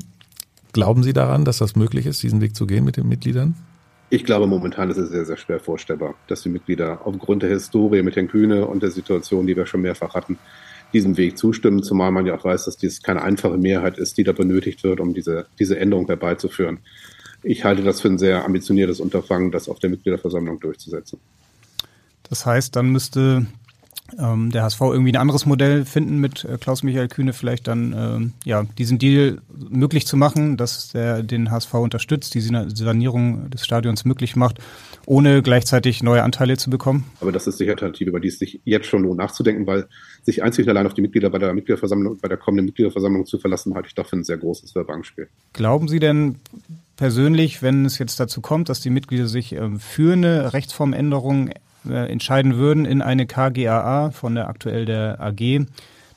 [0.73, 3.57] glauben Sie daran, dass das möglich ist, diesen Weg zu gehen mit den Mitgliedern?
[4.09, 8.03] Ich glaube, momentan ist es sehr, sehr schwer vorstellbar, dass die Mitglieder aufgrund der Historie
[8.03, 10.39] mit Herrn Kühne und der Situation, die wir schon mehrfach hatten,
[10.93, 14.25] diesem Weg zustimmen, zumal man ja auch weiß, dass dies keine einfache Mehrheit ist, die
[14.25, 16.81] da benötigt wird, um diese, diese Änderung herbeizuführen.
[17.43, 21.19] Ich halte das für ein sehr ambitioniertes Unterfangen, das auf der Mitgliederversammlung durchzusetzen.
[22.29, 23.47] Das heißt, dann müsste
[24.19, 28.33] ähm, der HSV irgendwie ein anderes Modell finden mit äh, Klaus-Michael Kühne vielleicht dann ähm,
[28.45, 34.05] ja diesen Deal möglich zu machen, dass der den HSV unterstützt, die Sanierung des Stadions
[34.05, 34.59] möglich macht,
[35.07, 37.05] ohne gleichzeitig neue Anteile zu bekommen.
[37.21, 39.87] Aber das ist die Alternative, über die es sich jetzt schon lohnt nachzudenken, weil
[40.23, 43.39] sich einzig und allein auf die Mitglieder bei der Mitgliederversammlung, bei der kommenden Mitgliederversammlung zu
[43.39, 45.29] verlassen, halte ich doch für ein sehr großes Verbankspiel.
[45.53, 46.37] Glauben Sie denn
[46.97, 51.55] persönlich, wenn es jetzt dazu kommt, dass die Mitglieder sich ähm, für eine Rechtsformänderung äh,
[51.89, 55.67] entscheiden würden in eine KGAA von der aktuell der AG,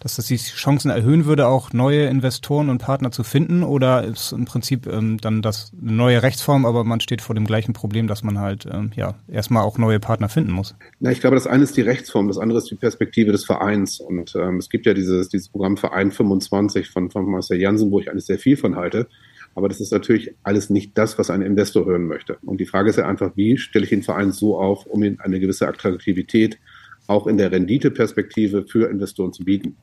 [0.03, 3.63] dass das die Chancen erhöhen würde, auch neue Investoren und Partner zu finden?
[3.63, 7.45] Oder ist im Prinzip ähm, dann das eine neue Rechtsform, aber man steht vor dem
[7.45, 10.75] gleichen Problem, dass man halt ähm, ja erstmal auch neue Partner finden muss?
[10.99, 14.01] Na, ich glaube, das eine ist die Rechtsform, das andere ist die Perspektive des Vereins.
[14.01, 18.01] Und ähm, es gibt ja dieses, dieses Programm Verein 25 von, von Marcel Jansen, wo
[18.01, 19.07] ich eigentlich sehr viel von halte.
[19.55, 22.37] Aber das ist natürlich alles nicht das, was ein Investor hören möchte.
[22.41, 25.17] Und die Frage ist ja einfach, wie stelle ich den Verein so auf, um ihm
[25.19, 26.57] eine gewisse Attraktivität
[27.07, 29.77] auch in der Renditeperspektive für Investoren zu bieten.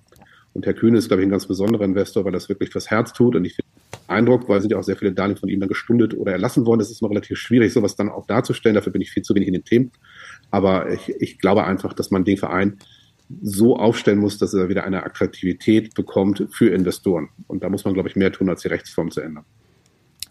[0.52, 3.12] Und Herr Kühne ist, glaube ich, ein ganz besonderer Investor, weil das wirklich fürs Herz
[3.12, 3.36] tut.
[3.36, 3.70] Und ich finde
[4.08, 6.80] Eindruck, weil sind ja auch sehr viele Darlehen von ihm dann gestundet oder erlassen worden.
[6.80, 8.74] Das ist noch relativ schwierig, sowas dann auch darzustellen.
[8.74, 9.92] Dafür bin ich viel zu wenig in den Themen.
[10.50, 12.78] Aber ich, ich glaube einfach, dass man den Verein
[13.42, 17.28] so aufstellen muss, dass er wieder eine Attraktivität bekommt für Investoren.
[17.46, 19.44] Und da muss man, glaube ich, mehr tun, als die Rechtsform zu ändern.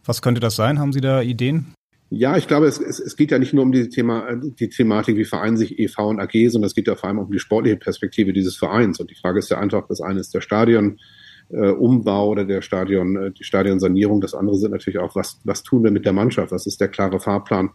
[0.05, 0.79] Was könnte das sein?
[0.79, 1.73] Haben Sie da Ideen?
[2.11, 5.15] Ja, ich glaube, es, es, es geht ja nicht nur um die, Thema, die Thematik,
[5.15, 7.77] wie vereinen sich EV und AG, sondern es geht ja vor allem um die sportliche
[7.77, 8.99] Perspektive dieses Vereins.
[8.99, 10.97] Und die Frage ist ja einfach, das eine ist der Stadionumbau
[12.25, 14.21] äh, oder der Stadion, äh, die Stadionsanierung.
[14.21, 16.51] Das andere sind natürlich auch, was, was tun wir mit der Mannschaft?
[16.51, 17.69] Was ist der klare Fahrplan,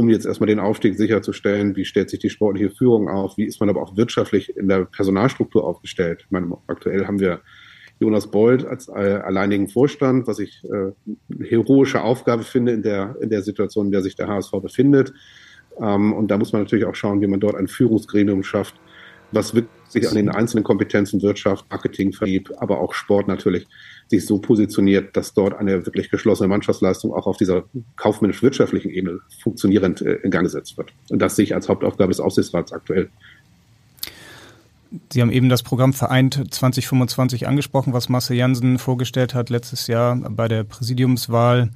[0.00, 1.76] um jetzt erstmal den Aufstieg sicherzustellen?
[1.76, 3.36] Wie stellt sich die sportliche Führung auf?
[3.36, 6.22] Wie ist man aber auch wirtschaftlich in der Personalstruktur aufgestellt?
[6.24, 7.40] Ich meine, aktuell haben wir
[7.98, 13.14] Jonas Bold als äh, alleinigen Vorstand, was ich äh, eine heroische Aufgabe finde in der,
[13.20, 15.12] in der Situation, in der sich der HSV befindet.
[15.78, 18.74] Ähm, und da muss man natürlich auch schauen, wie man dort ein Führungsgremium schafft,
[19.32, 23.66] was wirklich an den einzelnen Kompetenzen Wirtschaft, Marketing, Vertrieb, aber auch Sport natürlich
[24.10, 27.64] sich so positioniert, dass dort eine wirklich geschlossene Mannschaftsleistung auch auf dieser
[27.96, 30.92] kaufmännisch-wirtschaftlichen Ebene funktionierend äh, in Gang gesetzt wird.
[31.10, 33.08] Und das sehe ich als Hauptaufgabe des Aufsichtsrats aktuell.
[35.12, 40.16] Sie haben eben das Programm Vereint 2025 angesprochen, was Marcel Jansen vorgestellt hat letztes Jahr
[40.16, 41.70] bei der Präsidiumswahl.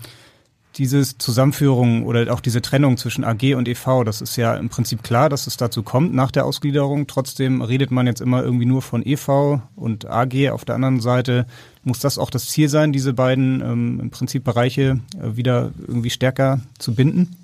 [0.76, 5.02] Diese Zusammenführung oder auch diese Trennung zwischen AG und EV, das ist ja im Prinzip
[5.04, 7.06] klar, dass es dazu kommt nach der Ausgliederung.
[7.06, 11.46] Trotzdem redet man jetzt immer irgendwie nur von EV und AG auf der anderen Seite.
[11.84, 16.10] Muss das auch das Ziel sein, diese beiden ähm, im Prinzip Bereiche äh, wieder irgendwie
[16.10, 17.37] stärker zu binden?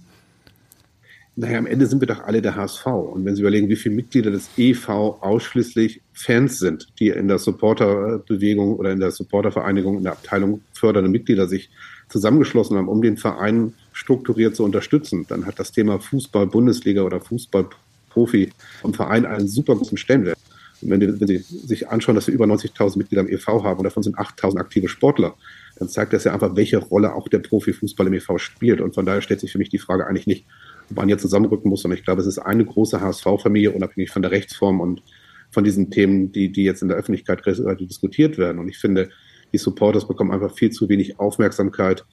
[1.40, 2.86] naja, am Ende sind wir doch alle der HSV.
[2.86, 4.88] Und wenn Sie überlegen, wie viele Mitglieder des EV
[5.20, 11.10] ausschließlich Fans sind, die in der Supporterbewegung oder in der Supportervereinigung, in der Abteilung fördernde
[11.10, 11.70] Mitglieder sich
[12.10, 17.20] zusammengeschlossen haben, um den Verein strukturiert zu unterstützen, dann hat das Thema Fußball, Bundesliga oder
[17.20, 18.50] Fußballprofi
[18.84, 20.38] im Verein einen super großen Stellenwert.
[20.82, 23.78] Und wenn, die, wenn Sie sich anschauen, dass wir über 90.000 Mitglieder im EV haben
[23.78, 25.34] und davon sind 8.000 aktive Sportler,
[25.78, 28.80] dann zeigt das ja einfach, welche Rolle auch der Profifußball im EV spielt.
[28.80, 30.46] Und von daher stellt sich für mich die Frage eigentlich nicht,
[30.88, 34.32] man hier zusammenrücken muss, sondern ich glaube, es ist eine große HSV-Familie, unabhängig von der
[34.32, 35.02] Rechtsform und
[35.50, 37.44] von diesen Themen, die, die jetzt in der Öffentlichkeit
[37.80, 38.58] diskutiert werden.
[38.58, 39.10] Und ich finde,
[39.52, 42.04] die Supporters bekommen einfach viel zu wenig Aufmerksamkeit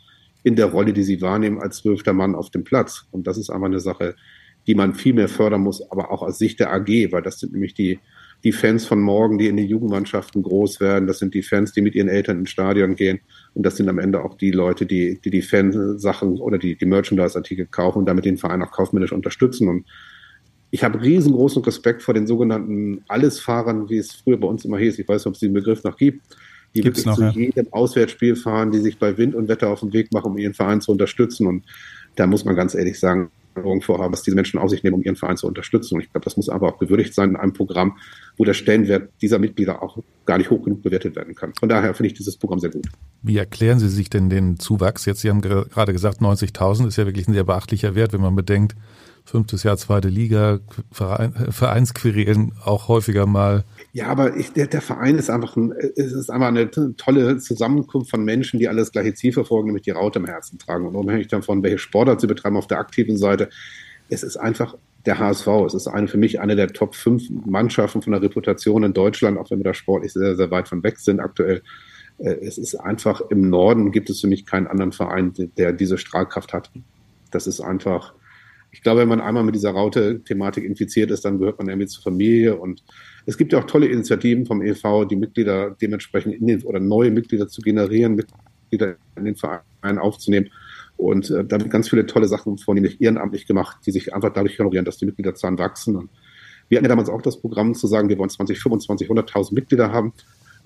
[0.43, 3.05] in der Rolle, die sie wahrnehmen als zwölfter Mann auf dem Platz.
[3.11, 4.15] Und das ist einfach eine Sache,
[4.67, 7.53] die man viel mehr fördern muss, aber auch aus Sicht der AG, weil das sind
[7.53, 7.99] nämlich die,
[8.43, 11.07] die Fans von morgen, die in den Jugendmannschaften groß werden.
[11.07, 13.19] Das sind die Fans, die mit ihren Eltern ins Stadion gehen.
[13.53, 16.85] Und das sind am Ende auch die Leute, die die, die Fansachen oder die, die
[16.85, 19.69] Merchandise-Artikel kaufen und damit den Verein auch kaufmännisch unterstützen.
[19.69, 19.85] Und
[20.69, 24.99] ich habe riesengroßen Respekt vor den sogenannten Allesfahrern, wie es früher bei uns immer hieß.
[24.99, 26.21] Ich weiß nicht, ob es diesen Begriff noch gibt.
[26.77, 27.45] Die Gibt's wirklich noch, zu ja.
[27.45, 30.53] jedem Auswärtsspiel fahren, die sich bei Wind und Wetter auf den Weg machen, um ihren
[30.53, 31.47] Verein zu unterstützen.
[31.47, 31.63] Und
[32.15, 33.29] da muss man ganz ehrlich sagen,
[33.81, 35.95] vorhaben, was diese Menschen auf sich nehmen, um ihren Verein zu unterstützen.
[35.95, 37.97] Und ich glaube, das muss aber auch gewürdigt sein in einem Programm,
[38.37, 41.53] wo der Stellenwert dieser Mitglieder auch gar nicht hoch genug bewertet werden kann.
[41.59, 42.87] Von daher finde ich dieses Programm sehr gut.
[43.23, 45.05] Wie erklären Sie sich denn den Zuwachs?
[45.05, 48.35] Jetzt, Sie haben gerade gesagt, 90.000 ist ja wirklich ein sehr beachtlicher Wert, wenn man
[48.35, 48.75] bedenkt,
[49.25, 50.59] fünftes Jahr zweite Liga,
[50.91, 53.63] Verein, Vereinsquerelen auch häufiger mal.
[53.93, 58.11] Ja, aber ich, der, der Verein ist einfach, ein, es ist einfach eine tolle Zusammenkunft
[58.11, 60.85] von Menschen, die alles gleiche Ziel verfolgen, nämlich die Raute im Herzen tragen.
[60.85, 63.49] Und unabhängig davon, welche Sportart sie betreiben auf der aktiven Seite,
[64.09, 65.47] es ist einfach der HSV.
[65.65, 69.37] Es ist eine, für mich eine der Top 5 Mannschaften von der Reputation in Deutschland,
[69.37, 71.63] auch wenn wir da sportlich sehr, sehr weit von weg sind aktuell.
[72.19, 75.97] Äh, es ist einfach im Norden gibt es für mich keinen anderen Verein, der diese
[75.97, 76.71] Strahlkraft hat.
[77.31, 78.13] Das ist einfach,
[78.77, 82.03] ich glaube, wenn man einmal mit dieser Raute-Thematik infiziert ist, dann gehört man irgendwie zur
[82.03, 82.55] Familie.
[82.57, 82.83] Und
[83.25, 87.09] es gibt ja auch tolle Initiativen vom EV, die Mitglieder dementsprechend in den, oder neue
[87.09, 90.51] Mitglieder zu generieren, Mitglieder in den Verein aufzunehmen.
[90.95, 94.59] Und äh, da wird ganz viele tolle Sachen vornehmlich ehrenamtlich gemacht, die sich einfach dadurch
[94.59, 95.95] honorieren, dass die Mitgliederzahlen wachsen.
[95.95, 96.11] Und
[96.69, 100.13] wir hatten ja damals auch das Programm zu sagen, wir wollen 2025 100.000 Mitglieder haben.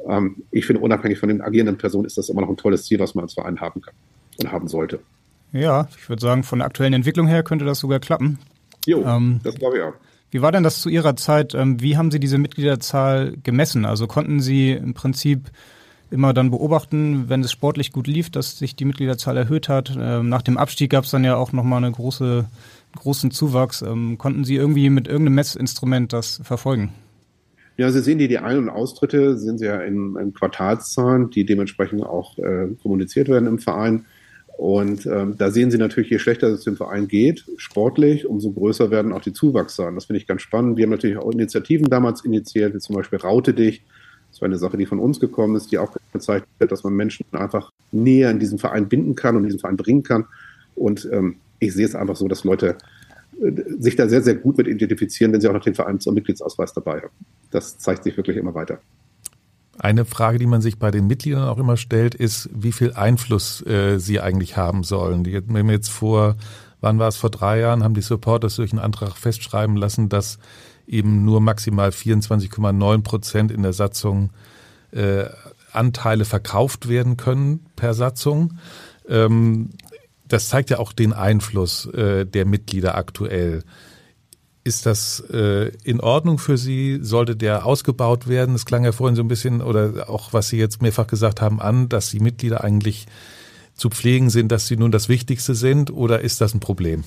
[0.06, 3.00] Ähm, ich finde, unabhängig von den agierenden Personen ist das immer noch ein tolles Ziel,
[3.00, 3.93] was man als Verein haben kann
[4.41, 5.00] und haben sollte.
[5.51, 8.39] Ja, ich würde sagen, von der aktuellen Entwicklung her könnte das sogar klappen.
[8.85, 9.93] Jo, ähm, das glaube ich auch.
[10.31, 11.53] Wie war denn das zu Ihrer Zeit?
[11.53, 13.85] Ähm, wie haben Sie diese Mitgliederzahl gemessen?
[13.85, 15.51] Also konnten Sie im Prinzip
[16.09, 19.95] immer dann beobachten, wenn es sportlich gut lief, dass sich die Mitgliederzahl erhöht hat.
[19.97, 22.45] Ähm, nach dem Abstieg gab es dann ja auch nochmal eine große
[22.97, 23.81] großen Zuwachs.
[23.81, 26.89] Ähm, konnten Sie irgendwie mit irgendeinem Messinstrument das verfolgen?
[27.77, 32.03] Ja, Sie sehen die, die Ein- und Austritte sind ja in, in Quartalszahlen, die dementsprechend
[32.03, 34.05] auch äh, kommuniziert werden im Verein.
[34.62, 38.91] Und ähm, da sehen Sie natürlich, je schlechter es dem Verein geht, sportlich, umso größer
[38.91, 39.95] werden auch die Zuwachszahlen.
[39.95, 40.78] Das finde ich ganz spannend.
[40.78, 43.82] Wir haben natürlich auch Initiativen damals initiiert, wie zum Beispiel Raute dich.
[44.30, 46.93] Das war eine Sache, die von uns gekommen ist, die auch gezeigt hat, dass man
[46.93, 50.26] Menschen einfach näher in diesen Verein binden kann und diesen Verein bringen kann.
[50.76, 52.78] Und ähm, ich sehe es einfach so, dass Leute
[53.41, 56.13] äh, sich da sehr, sehr gut mit identifizieren, wenn sie auch noch den Vereins- und
[56.13, 57.15] Mitgliedsausweis dabei haben.
[57.50, 58.80] Das zeigt sich wirklich immer weiter.
[59.79, 63.65] Eine Frage, die man sich bei den Mitgliedern auch immer stellt, ist, wie viel Einfluss
[63.65, 65.23] äh, sie eigentlich haben sollen.
[65.23, 66.36] Die haben jetzt vor,
[66.81, 70.39] wann war es, vor drei Jahren, haben die Supporters durch einen Antrag festschreiben lassen, dass
[70.88, 74.31] eben nur maximal 24,9 Prozent in der Satzung
[74.91, 75.25] äh,
[75.71, 78.57] Anteile verkauft werden können per Satzung.
[79.07, 79.69] Ähm,
[80.27, 83.63] das zeigt ja auch den Einfluss äh, der Mitglieder aktuell.
[84.63, 87.00] Ist das äh, in Ordnung für Sie?
[87.02, 88.54] Sollte der ausgebaut werden?
[88.54, 91.60] Es klang ja vorhin so ein bisschen, oder auch was Sie jetzt mehrfach gesagt haben,
[91.60, 93.08] an, dass die Mitglieder eigentlich
[93.82, 97.04] zu pflegen sind, dass sie nun das Wichtigste sind, oder ist das ein Problem?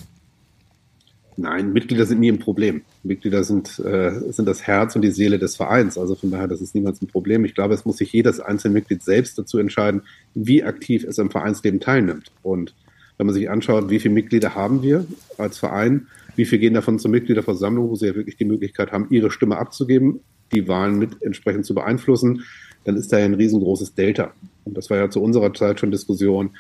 [1.37, 2.83] Nein, Mitglieder sind nie ein Problem.
[3.03, 5.99] Mitglieder sind, äh, sind das Herz und die Seele des Vereins.
[5.99, 7.45] Also von daher, das ist niemals ein Problem.
[7.45, 10.03] Ich glaube, es muss sich jedes einzelne Mitglied selbst dazu entscheiden,
[10.35, 12.31] wie aktiv es am Vereinsleben teilnimmt.
[12.43, 12.75] Und
[13.17, 15.07] wenn man sich anschaut, wie viele Mitglieder haben wir
[15.39, 19.07] als Verein, wie viele gehen davon zur Mitgliederversammlung, wo sie ja wirklich die Möglichkeit haben,
[19.11, 20.21] ihre Stimme abzugeben,
[20.53, 22.45] die Wahlen mit entsprechend zu beeinflussen,
[22.85, 24.33] dann ist da ja ein riesengroßes Delta.
[24.65, 26.51] Und das war ja zu unserer Zeit schon Diskussion.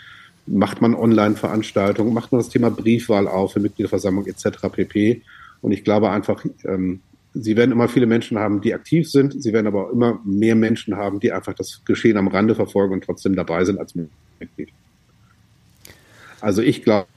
[0.46, 4.68] Macht man Online-Veranstaltungen, macht man das Thema Briefwahl auf für Mitgliederversammlung etc.
[4.70, 5.22] pp.
[5.62, 7.00] Und ich glaube einfach, ähm,
[7.36, 9.42] Sie werden immer viele Menschen haben, die aktiv sind.
[9.42, 12.94] Sie werden aber auch immer mehr Menschen haben, die einfach das Geschehen am Rande verfolgen
[12.94, 14.68] und trotzdem dabei sind als Mitglied.
[16.40, 17.08] Also ich glaube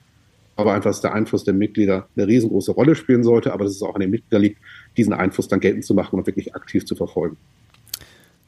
[0.65, 3.93] einfach, dass der Einfluss der Mitglieder eine riesengroße Rolle spielen sollte, aber dass es auch
[3.93, 4.57] an den Mitgliedern liegt,
[4.97, 7.37] diesen Einfluss dann geltend zu machen und wirklich aktiv zu verfolgen.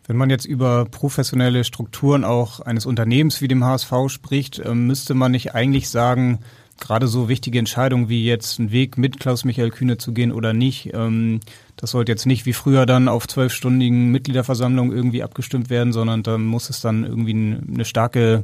[0.07, 5.13] Wenn man jetzt über professionelle Strukturen auch eines Unternehmens wie dem HSV spricht, ähm, müsste
[5.13, 6.39] man nicht eigentlich sagen,
[6.79, 10.91] gerade so wichtige Entscheidungen wie jetzt einen Weg mit Klaus-Michael Kühne zu gehen oder nicht,
[10.93, 11.41] ähm,
[11.75, 16.37] das sollte jetzt nicht wie früher dann auf zwölfstündigen Mitgliederversammlungen irgendwie abgestimmt werden, sondern da
[16.37, 18.43] muss es dann irgendwie eine starke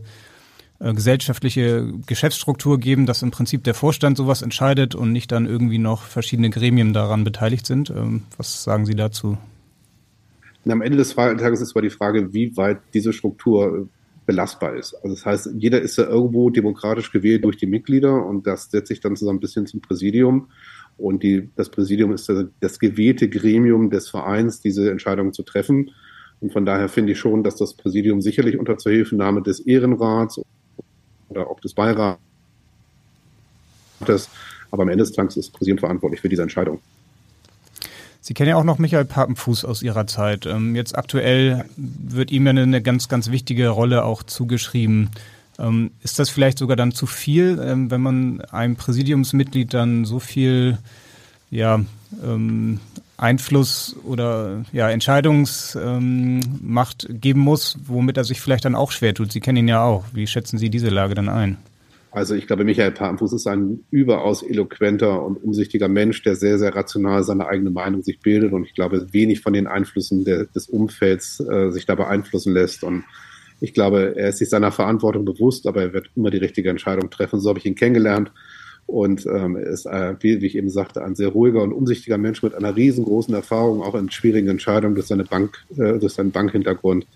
[0.79, 5.77] äh, gesellschaftliche Geschäftsstruktur geben, dass im Prinzip der Vorstand sowas entscheidet und nicht dann irgendwie
[5.77, 7.89] noch verschiedene Gremien daran beteiligt sind.
[7.89, 9.37] Ähm, was sagen Sie dazu?
[10.67, 13.85] am Ende des Tages ist aber die Frage, wie weit diese Struktur äh,
[14.25, 14.95] belastbar ist.
[14.95, 18.87] Also das heißt, jeder ist ja irgendwo demokratisch gewählt durch die Mitglieder und das setzt
[18.87, 20.49] sich dann zusammen ein bisschen zum Präsidium.
[20.97, 25.91] Und die, das Präsidium ist das, das gewählte Gremium des Vereins, diese Entscheidungen zu treffen.
[26.41, 30.41] Und von daher finde ich schon, dass das Präsidium sicherlich unter Zuhilfenahme des Ehrenrats
[31.29, 32.19] oder auch des Beirats.
[34.71, 36.79] Aber am Ende des Tages ist das Präsidium verantwortlich für diese Entscheidung.
[38.21, 40.47] Sie kennen ja auch noch Michael Papenfuß aus Ihrer Zeit.
[40.47, 45.11] Ähm, jetzt aktuell wird ihm ja eine ganz, ganz wichtige Rolle auch zugeschrieben.
[45.59, 50.19] Ähm, ist das vielleicht sogar dann zu viel, ähm, wenn man einem Präsidiumsmitglied dann so
[50.19, 50.79] viel
[51.51, 51.81] ja,
[53.17, 59.31] Einfluss oder ja, Entscheidungsmacht geben muss, womit er sich vielleicht dann auch schwer tut?
[59.31, 60.05] Sie kennen ihn ja auch.
[60.13, 61.57] Wie schätzen Sie diese Lage dann ein?
[62.15, 66.73] Also ich glaube, Michael Papenfuß ist ein überaus eloquenter und umsichtiger Mensch, der sehr, sehr
[66.73, 70.69] rational seine eigene Meinung sich bildet und ich glaube, wenig von den Einflüssen der, des
[70.69, 72.85] Umfelds äh, sich da beeinflussen lässt.
[72.85, 73.03] Und
[73.59, 77.09] ich glaube, er ist sich seiner Verantwortung bewusst, aber er wird immer die richtige Entscheidung
[77.09, 77.41] treffen.
[77.41, 78.31] So habe ich ihn kennengelernt.
[78.87, 82.43] Und ähm, ist, äh, wie, wie ich eben sagte, ein sehr ruhiger und umsichtiger Mensch
[82.43, 87.07] mit einer riesengroßen Erfahrung, auch in schwierigen Entscheidungen durch seine Bank, äh, durch seinen Bankhintergrund.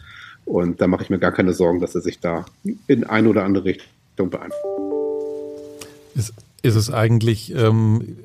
[0.46, 2.46] Und da mache ich mir gar keine Sorgen, dass er sich da
[2.88, 4.64] in eine oder andere Richtung beeinflusst.
[6.16, 8.18] Ist, ist es eigentlich ähm,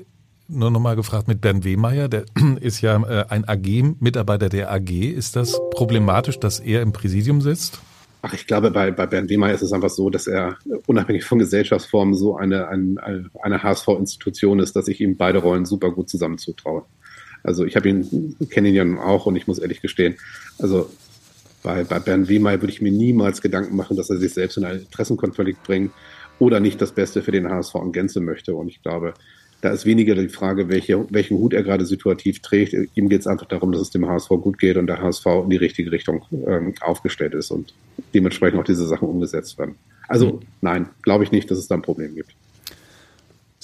[0.49, 2.25] nur nochmal gefragt mit Bernd Wehmeier, der
[2.61, 4.91] ist ja äh, ein AG-Mitarbeiter der AG.
[4.91, 7.81] Ist das problematisch, dass er im Präsidium sitzt?
[8.27, 10.57] Ach, ich glaube, bei, bei Bernd Wehmeier ist es einfach so, dass er
[10.87, 15.91] unabhängig von Gesellschaftsformen so eine, eine, eine HSV-Institution ist, dass ich ihm beide Rollen super
[15.91, 16.87] gut zusammen zutraue.
[17.43, 20.17] Also ich habe ihn, kenne ihn ja auch und ich muss ehrlich gestehen,
[20.59, 20.89] also
[21.63, 24.65] bei, bei Bernd Wehmeier würde ich mir niemals Gedanken machen, dass er sich selbst in
[24.65, 25.93] einen Interessenkonflikt bringt
[26.39, 28.55] oder nicht das Beste für den HSV in Gänze möchte.
[28.55, 29.13] Und ich glaube,
[29.65, 32.75] da ist weniger die Frage, welche, welchen Hut er gerade situativ trägt.
[32.95, 35.49] Ihm geht es einfach darum, dass es dem HSV gut geht und der HSV in
[35.49, 37.73] die richtige Richtung ähm, aufgestellt ist und
[38.13, 39.77] dementsprechend auch diese Sachen umgesetzt werden.
[40.07, 40.41] Also mhm.
[40.61, 42.37] nein, glaube ich nicht, dass es da ein Problem gibt.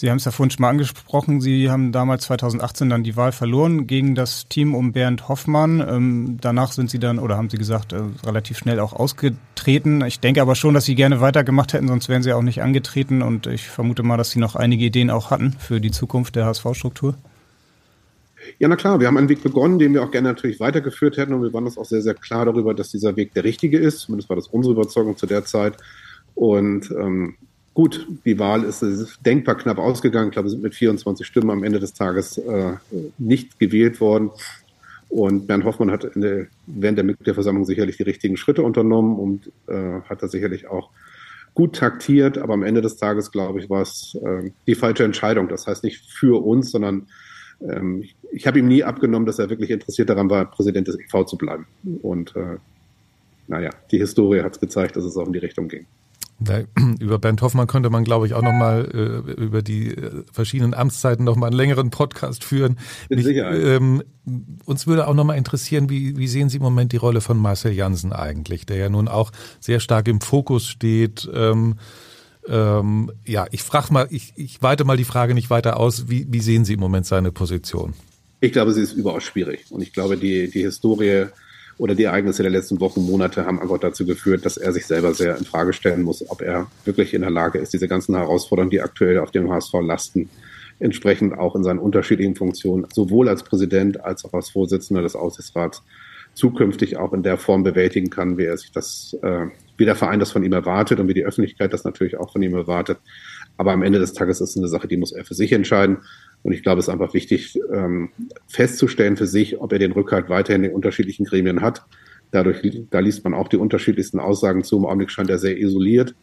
[0.00, 1.42] Sie haben es ja vorhin schon mal angesprochen.
[1.42, 5.86] Sie haben damals 2018 dann die Wahl verloren gegen das Team um Bernd Hoffmann.
[5.86, 10.02] Ähm, danach sind Sie dann, oder haben Sie gesagt, äh, relativ schnell auch ausgetreten.
[10.06, 13.20] Ich denke aber schon, dass Sie gerne weitergemacht hätten, sonst wären Sie auch nicht angetreten.
[13.20, 16.46] Und ich vermute mal, dass Sie noch einige Ideen auch hatten für die Zukunft der
[16.46, 17.16] HSV-Struktur.
[18.58, 21.34] Ja, na klar, wir haben einen Weg begonnen, den wir auch gerne natürlich weitergeführt hätten
[21.34, 23.98] und wir waren uns auch sehr, sehr klar darüber, dass dieser Weg der richtige ist.
[23.98, 25.76] Zumindest war das unsere Überzeugung zu der Zeit.
[26.34, 27.36] Und ähm,
[27.72, 30.28] Gut, die Wahl ist, ist, denkbar knapp ausgegangen.
[30.28, 32.74] Ich glaube, wir sind mit 24 Stimmen am Ende des Tages äh,
[33.18, 34.30] nicht gewählt worden.
[35.08, 40.00] Und Bernd Hoffmann hat der, während der Mitgliederversammlung sicherlich die richtigen Schritte unternommen und äh,
[40.08, 40.90] hat da sicherlich auch
[41.54, 42.38] gut taktiert.
[42.38, 45.48] Aber am Ende des Tages, glaube ich, war es äh, die falsche Entscheidung.
[45.48, 47.06] Das heißt nicht für uns, sondern
[47.60, 50.98] ähm, ich, ich habe ihm nie abgenommen, dass er wirklich interessiert daran war, Präsident des
[50.98, 51.66] EV zu bleiben.
[52.02, 52.56] Und äh,
[53.48, 55.86] naja, die Historie hat es gezeigt, dass es auch in die Richtung ging.
[56.40, 56.62] Da,
[57.00, 61.24] über Bernd Hoffmann könnte man, glaube ich, auch nochmal äh, über die äh, verschiedenen Amtszeiten
[61.24, 62.78] nochmal einen längeren Podcast führen.
[63.10, 63.58] Sicherheit.
[63.62, 64.02] ähm,
[64.64, 67.72] uns würde auch nochmal interessieren, wie, wie sehen Sie im Moment die Rolle von Marcel
[67.72, 71.28] Jansen eigentlich, der ja nun auch sehr stark im Fokus steht.
[71.32, 71.76] Ähm,
[72.48, 76.08] ähm, ja, ich frage mal, ich, ich weite mal die Frage nicht weiter aus.
[76.08, 77.94] Wie, wie sehen Sie im Moment seine Position?
[78.40, 79.66] Ich glaube, sie ist überaus schwierig.
[79.70, 81.26] Und ich glaube, die, die Historie
[81.80, 85.14] oder die Ereignisse der letzten Wochen, Monate haben einfach dazu geführt, dass er sich selber
[85.14, 88.70] sehr in Frage stellen muss, ob er wirklich in der Lage ist, diese ganzen Herausforderungen,
[88.70, 90.28] die aktuell auf dem HSV lasten,
[90.78, 95.82] entsprechend auch in seinen unterschiedlichen Funktionen, sowohl als Präsident als auch als Vorsitzender des Aussichtsrats,
[96.34, 99.46] zukünftig auch in der Form bewältigen kann, wie er sich das, äh,
[99.78, 102.42] wie der Verein das von ihm erwartet und wie die Öffentlichkeit das natürlich auch von
[102.42, 102.98] ihm erwartet.
[103.60, 105.98] Aber am Ende des Tages ist es eine Sache, die muss er für sich entscheiden.
[106.42, 108.08] Und ich glaube, es ist einfach wichtig, ähm,
[108.46, 111.84] festzustellen für sich, ob er den Rückhalt weiterhin in den unterschiedlichen Gremien hat.
[112.30, 114.78] Dadurch, da liest man auch die unterschiedlichsten Aussagen zu.
[114.78, 116.14] Im Augenblick scheint er sehr isoliert.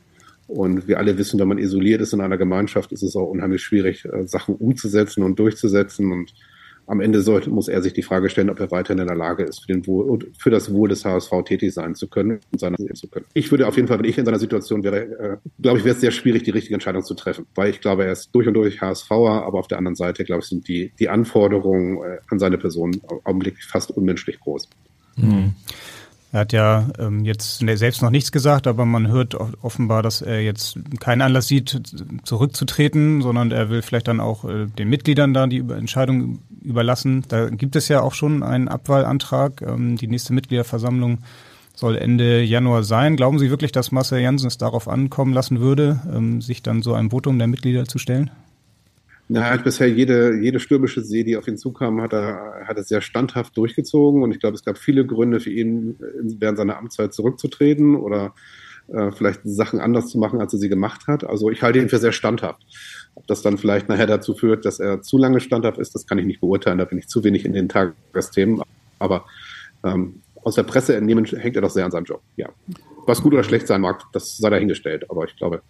[0.47, 3.61] Und wir alle wissen, wenn man isoliert ist in einer Gemeinschaft, ist es auch unheimlich
[3.61, 6.11] schwierig, äh, Sachen umzusetzen und durchzusetzen.
[6.11, 6.33] Und
[6.87, 9.43] am Ende sollte, muss er sich die Frage stellen, ob er weiterhin in der Lage
[9.43, 13.07] ist, für, Wohl, für das Wohl des HSV tätig sein zu können und seiner zu
[13.09, 13.25] können.
[13.33, 15.95] Ich würde auf jeden Fall, wenn ich in seiner Situation wäre, äh, glaube ich, wäre
[15.95, 18.53] es sehr schwierig, die richtige Entscheidung zu treffen, weil ich glaube, er ist durch und
[18.53, 22.39] durch HSVer, aber auf der anderen Seite, glaube ich, sind die, die Anforderungen äh, an
[22.39, 24.69] seine Person augenblicklich fast unmenschlich groß.
[25.17, 25.55] Mhm.
[26.33, 30.41] Er hat ja ähm, jetzt selbst noch nichts gesagt, aber man hört offenbar, dass er
[30.41, 31.81] jetzt keinen Anlass sieht,
[32.23, 37.23] zurückzutreten, sondern er will vielleicht dann auch äh, den Mitgliedern da die Entscheidung überlassen.
[37.29, 39.61] Da gibt es ja auch schon einen Abwahlantrag.
[39.61, 41.19] Ähm, die nächste Mitgliederversammlung
[41.73, 43.15] soll Ende Januar sein.
[43.15, 46.93] Glauben Sie wirklich, dass Marcel Janssen es darauf ankommen lassen würde, ähm, sich dann so
[46.93, 48.31] ein Votum der Mitglieder zu stellen?
[49.29, 52.77] Na, er hat bisher jede, jede stürmische See, die auf ihn zukam, hat er, hat
[52.77, 54.23] er sehr standhaft durchgezogen.
[54.23, 58.33] Und ich glaube, es gab viele Gründe für ihn, während seiner Amtszeit zurückzutreten oder
[58.87, 61.25] äh, vielleicht Sachen anders zu machen, als er sie gemacht hat.
[61.25, 62.61] Also ich halte ihn für sehr standhaft.
[63.15, 66.17] Ob das dann vielleicht nachher dazu führt, dass er zu lange standhaft ist, das kann
[66.19, 66.77] ich nicht beurteilen.
[66.77, 68.61] Da bin ich zu wenig in den Tagesthemen.
[68.99, 69.25] Aber
[69.83, 72.21] ähm, aus der Presse entnehmen hängt er doch sehr an seinem Job.
[72.37, 72.47] Ja.
[73.05, 75.09] Was gut oder schlecht sein mag, das sei dahingestellt.
[75.09, 75.61] Aber ich glaube,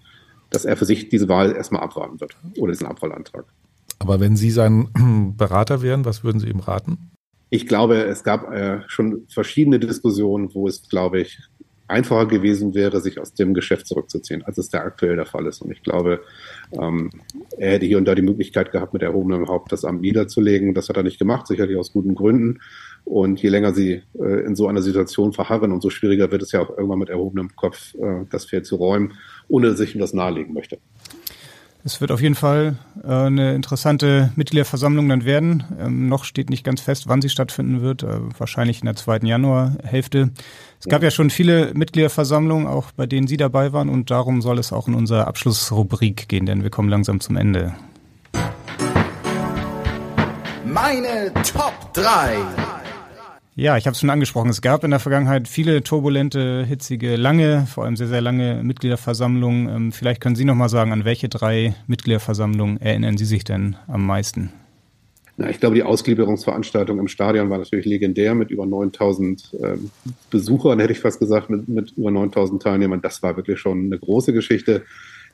[0.50, 3.46] dass er für sich diese Wahl erstmal abwarten wird oder diesen Abwahlantrag.
[4.00, 7.12] Aber wenn Sie sein Berater wären, was würden Sie ihm raten?
[7.50, 11.40] Ich glaube, es gab äh, schon verschiedene Diskussionen, wo es, glaube ich,
[11.88, 15.62] einfacher gewesen wäre, sich aus dem Geschäft zurückzuziehen, als es der aktuell der Fall ist.
[15.62, 16.22] Und ich glaube,
[16.74, 17.10] ähm,
[17.58, 20.74] er hätte hier und da die Möglichkeit gehabt, mit erhobenem Haupt das Amt niederzulegen.
[20.74, 22.60] Das hat er nicht gemacht, sicherlich aus guten Gründen.
[23.06, 26.60] Und je länger sie äh, in so einer Situation verharren, umso schwieriger wird es ja
[26.60, 29.14] auch irgendwann mit erhobenem Kopf äh, das Feld zu räumen,
[29.48, 30.78] ohne dass ich ihm das nahelegen möchte.
[31.88, 35.64] Es wird auf jeden Fall äh, eine interessante Mitgliederversammlung dann werden.
[35.80, 38.04] Ähm, noch steht nicht ganz fest, wann sie stattfinden wird.
[38.04, 40.32] Äh, wahrscheinlich in der zweiten Januarhälfte.
[40.82, 43.88] Es gab ja schon viele Mitgliederversammlungen, auch bei denen Sie dabei waren.
[43.88, 47.74] Und darum soll es auch in unserer Abschlussrubrik gehen, denn wir kommen langsam zum Ende.
[50.66, 52.77] Meine Top 3.
[53.60, 54.52] Ja, ich habe es schon angesprochen.
[54.52, 59.68] Es gab in der Vergangenheit viele turbulente, hitzige, lange, vor allem sehr, sehr lange Mitgliederversammlungen.
[59.68, 63.76] Ähm, vielleicht können Sie noch mal sagen, an welche drei Mitgliederversammlungen erinnern Sie sich denn
[63.88, 64.54] am meisten?
[65.38, 69.90] Na, ich glaube, die Ausgliederungsveranstaltung im Stadion war natürlich legendär mit über 9000 ähm,
[70.30, 73.02] Besuchern, hätte ich fast gesagt, mit, mit über 9000 Teilnehmern.
[73.02, 74.86] Das war wirklich schon eine große Geschichte,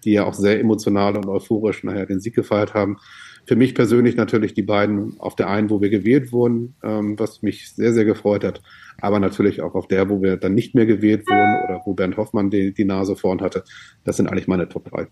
[0.05, 2.99] die ja auch sehr emotional und euphorisch nachher den Sieg gefeiert haben.
[3.45, 7.41] Für mich persönlich natürlich die beiden auf der einen, wo wir gewählt wurden, ähm, was
[7.41, 8.61] mich sehr, sehr gefreut hat,
[9.01, 12.17] aber natürlich auch auf der, wo wir dann nicht mehr gewählt wurden oder wo Bernd
[12.17, 13.63] Hoffmann die, die Nase vorn hatte.
[14.05, 15.07] Das sind eigentlich meine Top 3.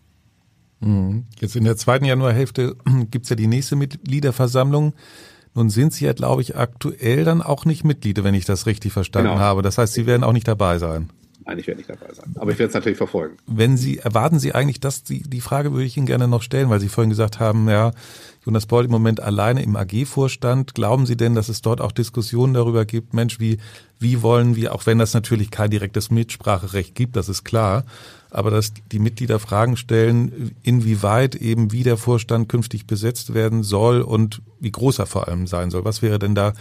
[0.80, 1.26] Mhm.
[1.40, 2.76] Jetzt in der zweiten Januarhälfte
[3.12, 4.94] gibt's ja die nächste Mitgliederversammlung.
[5.54, 8.94] Nun sind Sie ja, glaube ich, aktuell dann auch nicht Mitglieder, wenn ich das richtig
[8.94, 9.42] verstanden genau.
[9.42, 9.62] habe.
[9.62, 11.10] Das heißt, Sie werden auch nicht dabei sein.
[11.46, 12.34] Nein, ich werde nicht dabei sein.
[12.36, 13.38] Aber ich werde es natürlich verfolgen.
[13.48, 16.70] Wenn Sie, erwarten Sie eigentlich, dass die, die Frage würde ich Ihnen gerne noch stellen,
[16.70, 17.92] weil Sie vorhin gesagt haben, ja,
[18.46, 20.74] Jonas Boll im Moment alleine im AG-Vorstand.
[20.74, 23.58] Glauben Sie denn, dass es dort auch Diskussionen darüber gibt, Mensch, wie,
[24.00, 27.86] wie wollen wir, auch wenn das natürlich kein direktes Mitspracherecht gibt, das ist klar,
[28.32, 34.02] aber dass die Mitglieder Fragen stellen, inwieweit eben wie der Vorstand künftig besetzt werden soll
[34.02, 35.86] und wie groß er vor allem sein soll.
[35.86, 36.54] Was wäre denn da,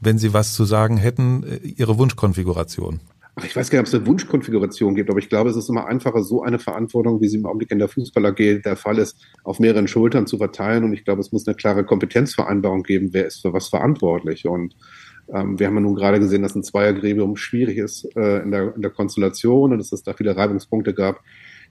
[0.00, 1.44] wenn Sie was zu sagen hätten,
[1.76, 3.00] Ihre Wunschkonfiguration?
[3.44, 5.86] Ich weiß gar nicht, ob es eine Wunschkonfiguration gibt, aber ich glaube, es ist immer
[5.86, 9.26] einfacher, so eine Verantwortung, wie sie im Augenblick in der Fußball AG der Fall ist,
[9.44, 10.84] auf mehreren Schultern zu verteilen.
[10.84, 14.46] Und ich glaube, es muss eine klare Kompetenzvereinbarung geben, wer ist für was verantwortlich.
[14.46, 14.74] Und
[15.28, 18.74] ähm, wir haben ja nun gerade gesehen, dass ein Zweiergremium schwierig ist äh, in, der,
[18.74, 21.20] in der Konstellation und dass es da viele Reibungspunkte gab,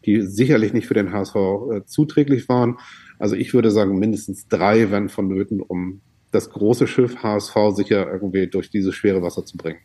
[0.05, 2.77] die sicherlich nicht für den HSV äh, zuträglich waren.
[3.17, 6.01] Also ich würde sagen, mindestens drei wären vonnöten, um
[6.31, 9.79] das große Schiff HSV sicher irgendwie durch dieses schwere Wasser zu bringen.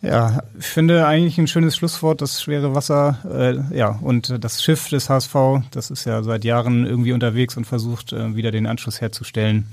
[0.00, 4.88] Ja, ich finde eigentlich ein schönes Schlusswort, das schwere Wasser, äh, ja, und das Schiff
[4.88, 5.34] des HSV,
[5.72, 9.66] das ist ja seit Jahren irgendwie unterwegs und versucht, äh, wieder den Anschluss herzustellen.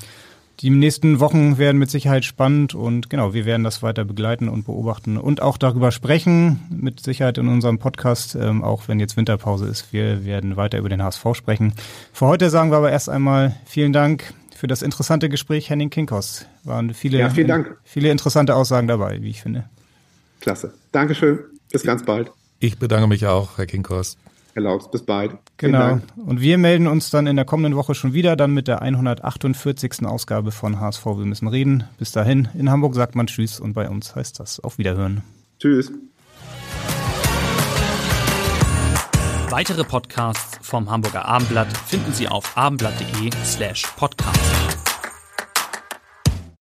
[0.62, 4.66] Die nächsten Wochen werden mit Sicherheit spannend und genau, wir werden das weiter begleiten und
[4.66, 9.68] beobachten und auch darüber sprechen, mit Sicherheit in unserem Podcast, ähm, auch wenn jetzt Winterpause
[9.68, 9.92] ist.
[9.94, 11.74] Wir werden weiter über den HSV sprechen.
[12.14, 16.46] Für heute sagen wir aber erst einmal vielen Dank für das interessante Gespräch, Henning Kinkos.
[16.64, 17.78] Waren viele, ja, vielen Dank.
[17.84, 19.66] viele interessante Aussagen dabei, wie ich finde.
[20.46, 20.76] Klasse.
[20.92, 21.40] Dankeschön.
[21.72, 22.32] Bis ganz bald.
[22.60, 24.16] Ich bedanke mich auch, Herr Kinkos.
[24.54, 25.40] Herr Laux, bis bald.
[25.58, 26.00] Genau.
[26.16, 30.06] Und wir melden uns dann in der kommenden Woche schon wieder, dann mit der 148.
[30.06, 31.86] Ausgabe von HSV Wir müssen reden.
[31.98, 35.24] Bis dahin, in Hamburg sagt man Tschüss und bei uns heißt das auf Wiederhören.
[35.60, 35.92] Tschüss.
[39.50, 44.85] Weitere Podcasts vom Hamburger Abendblatt finden Sie auf abendblatt.de slash podcast.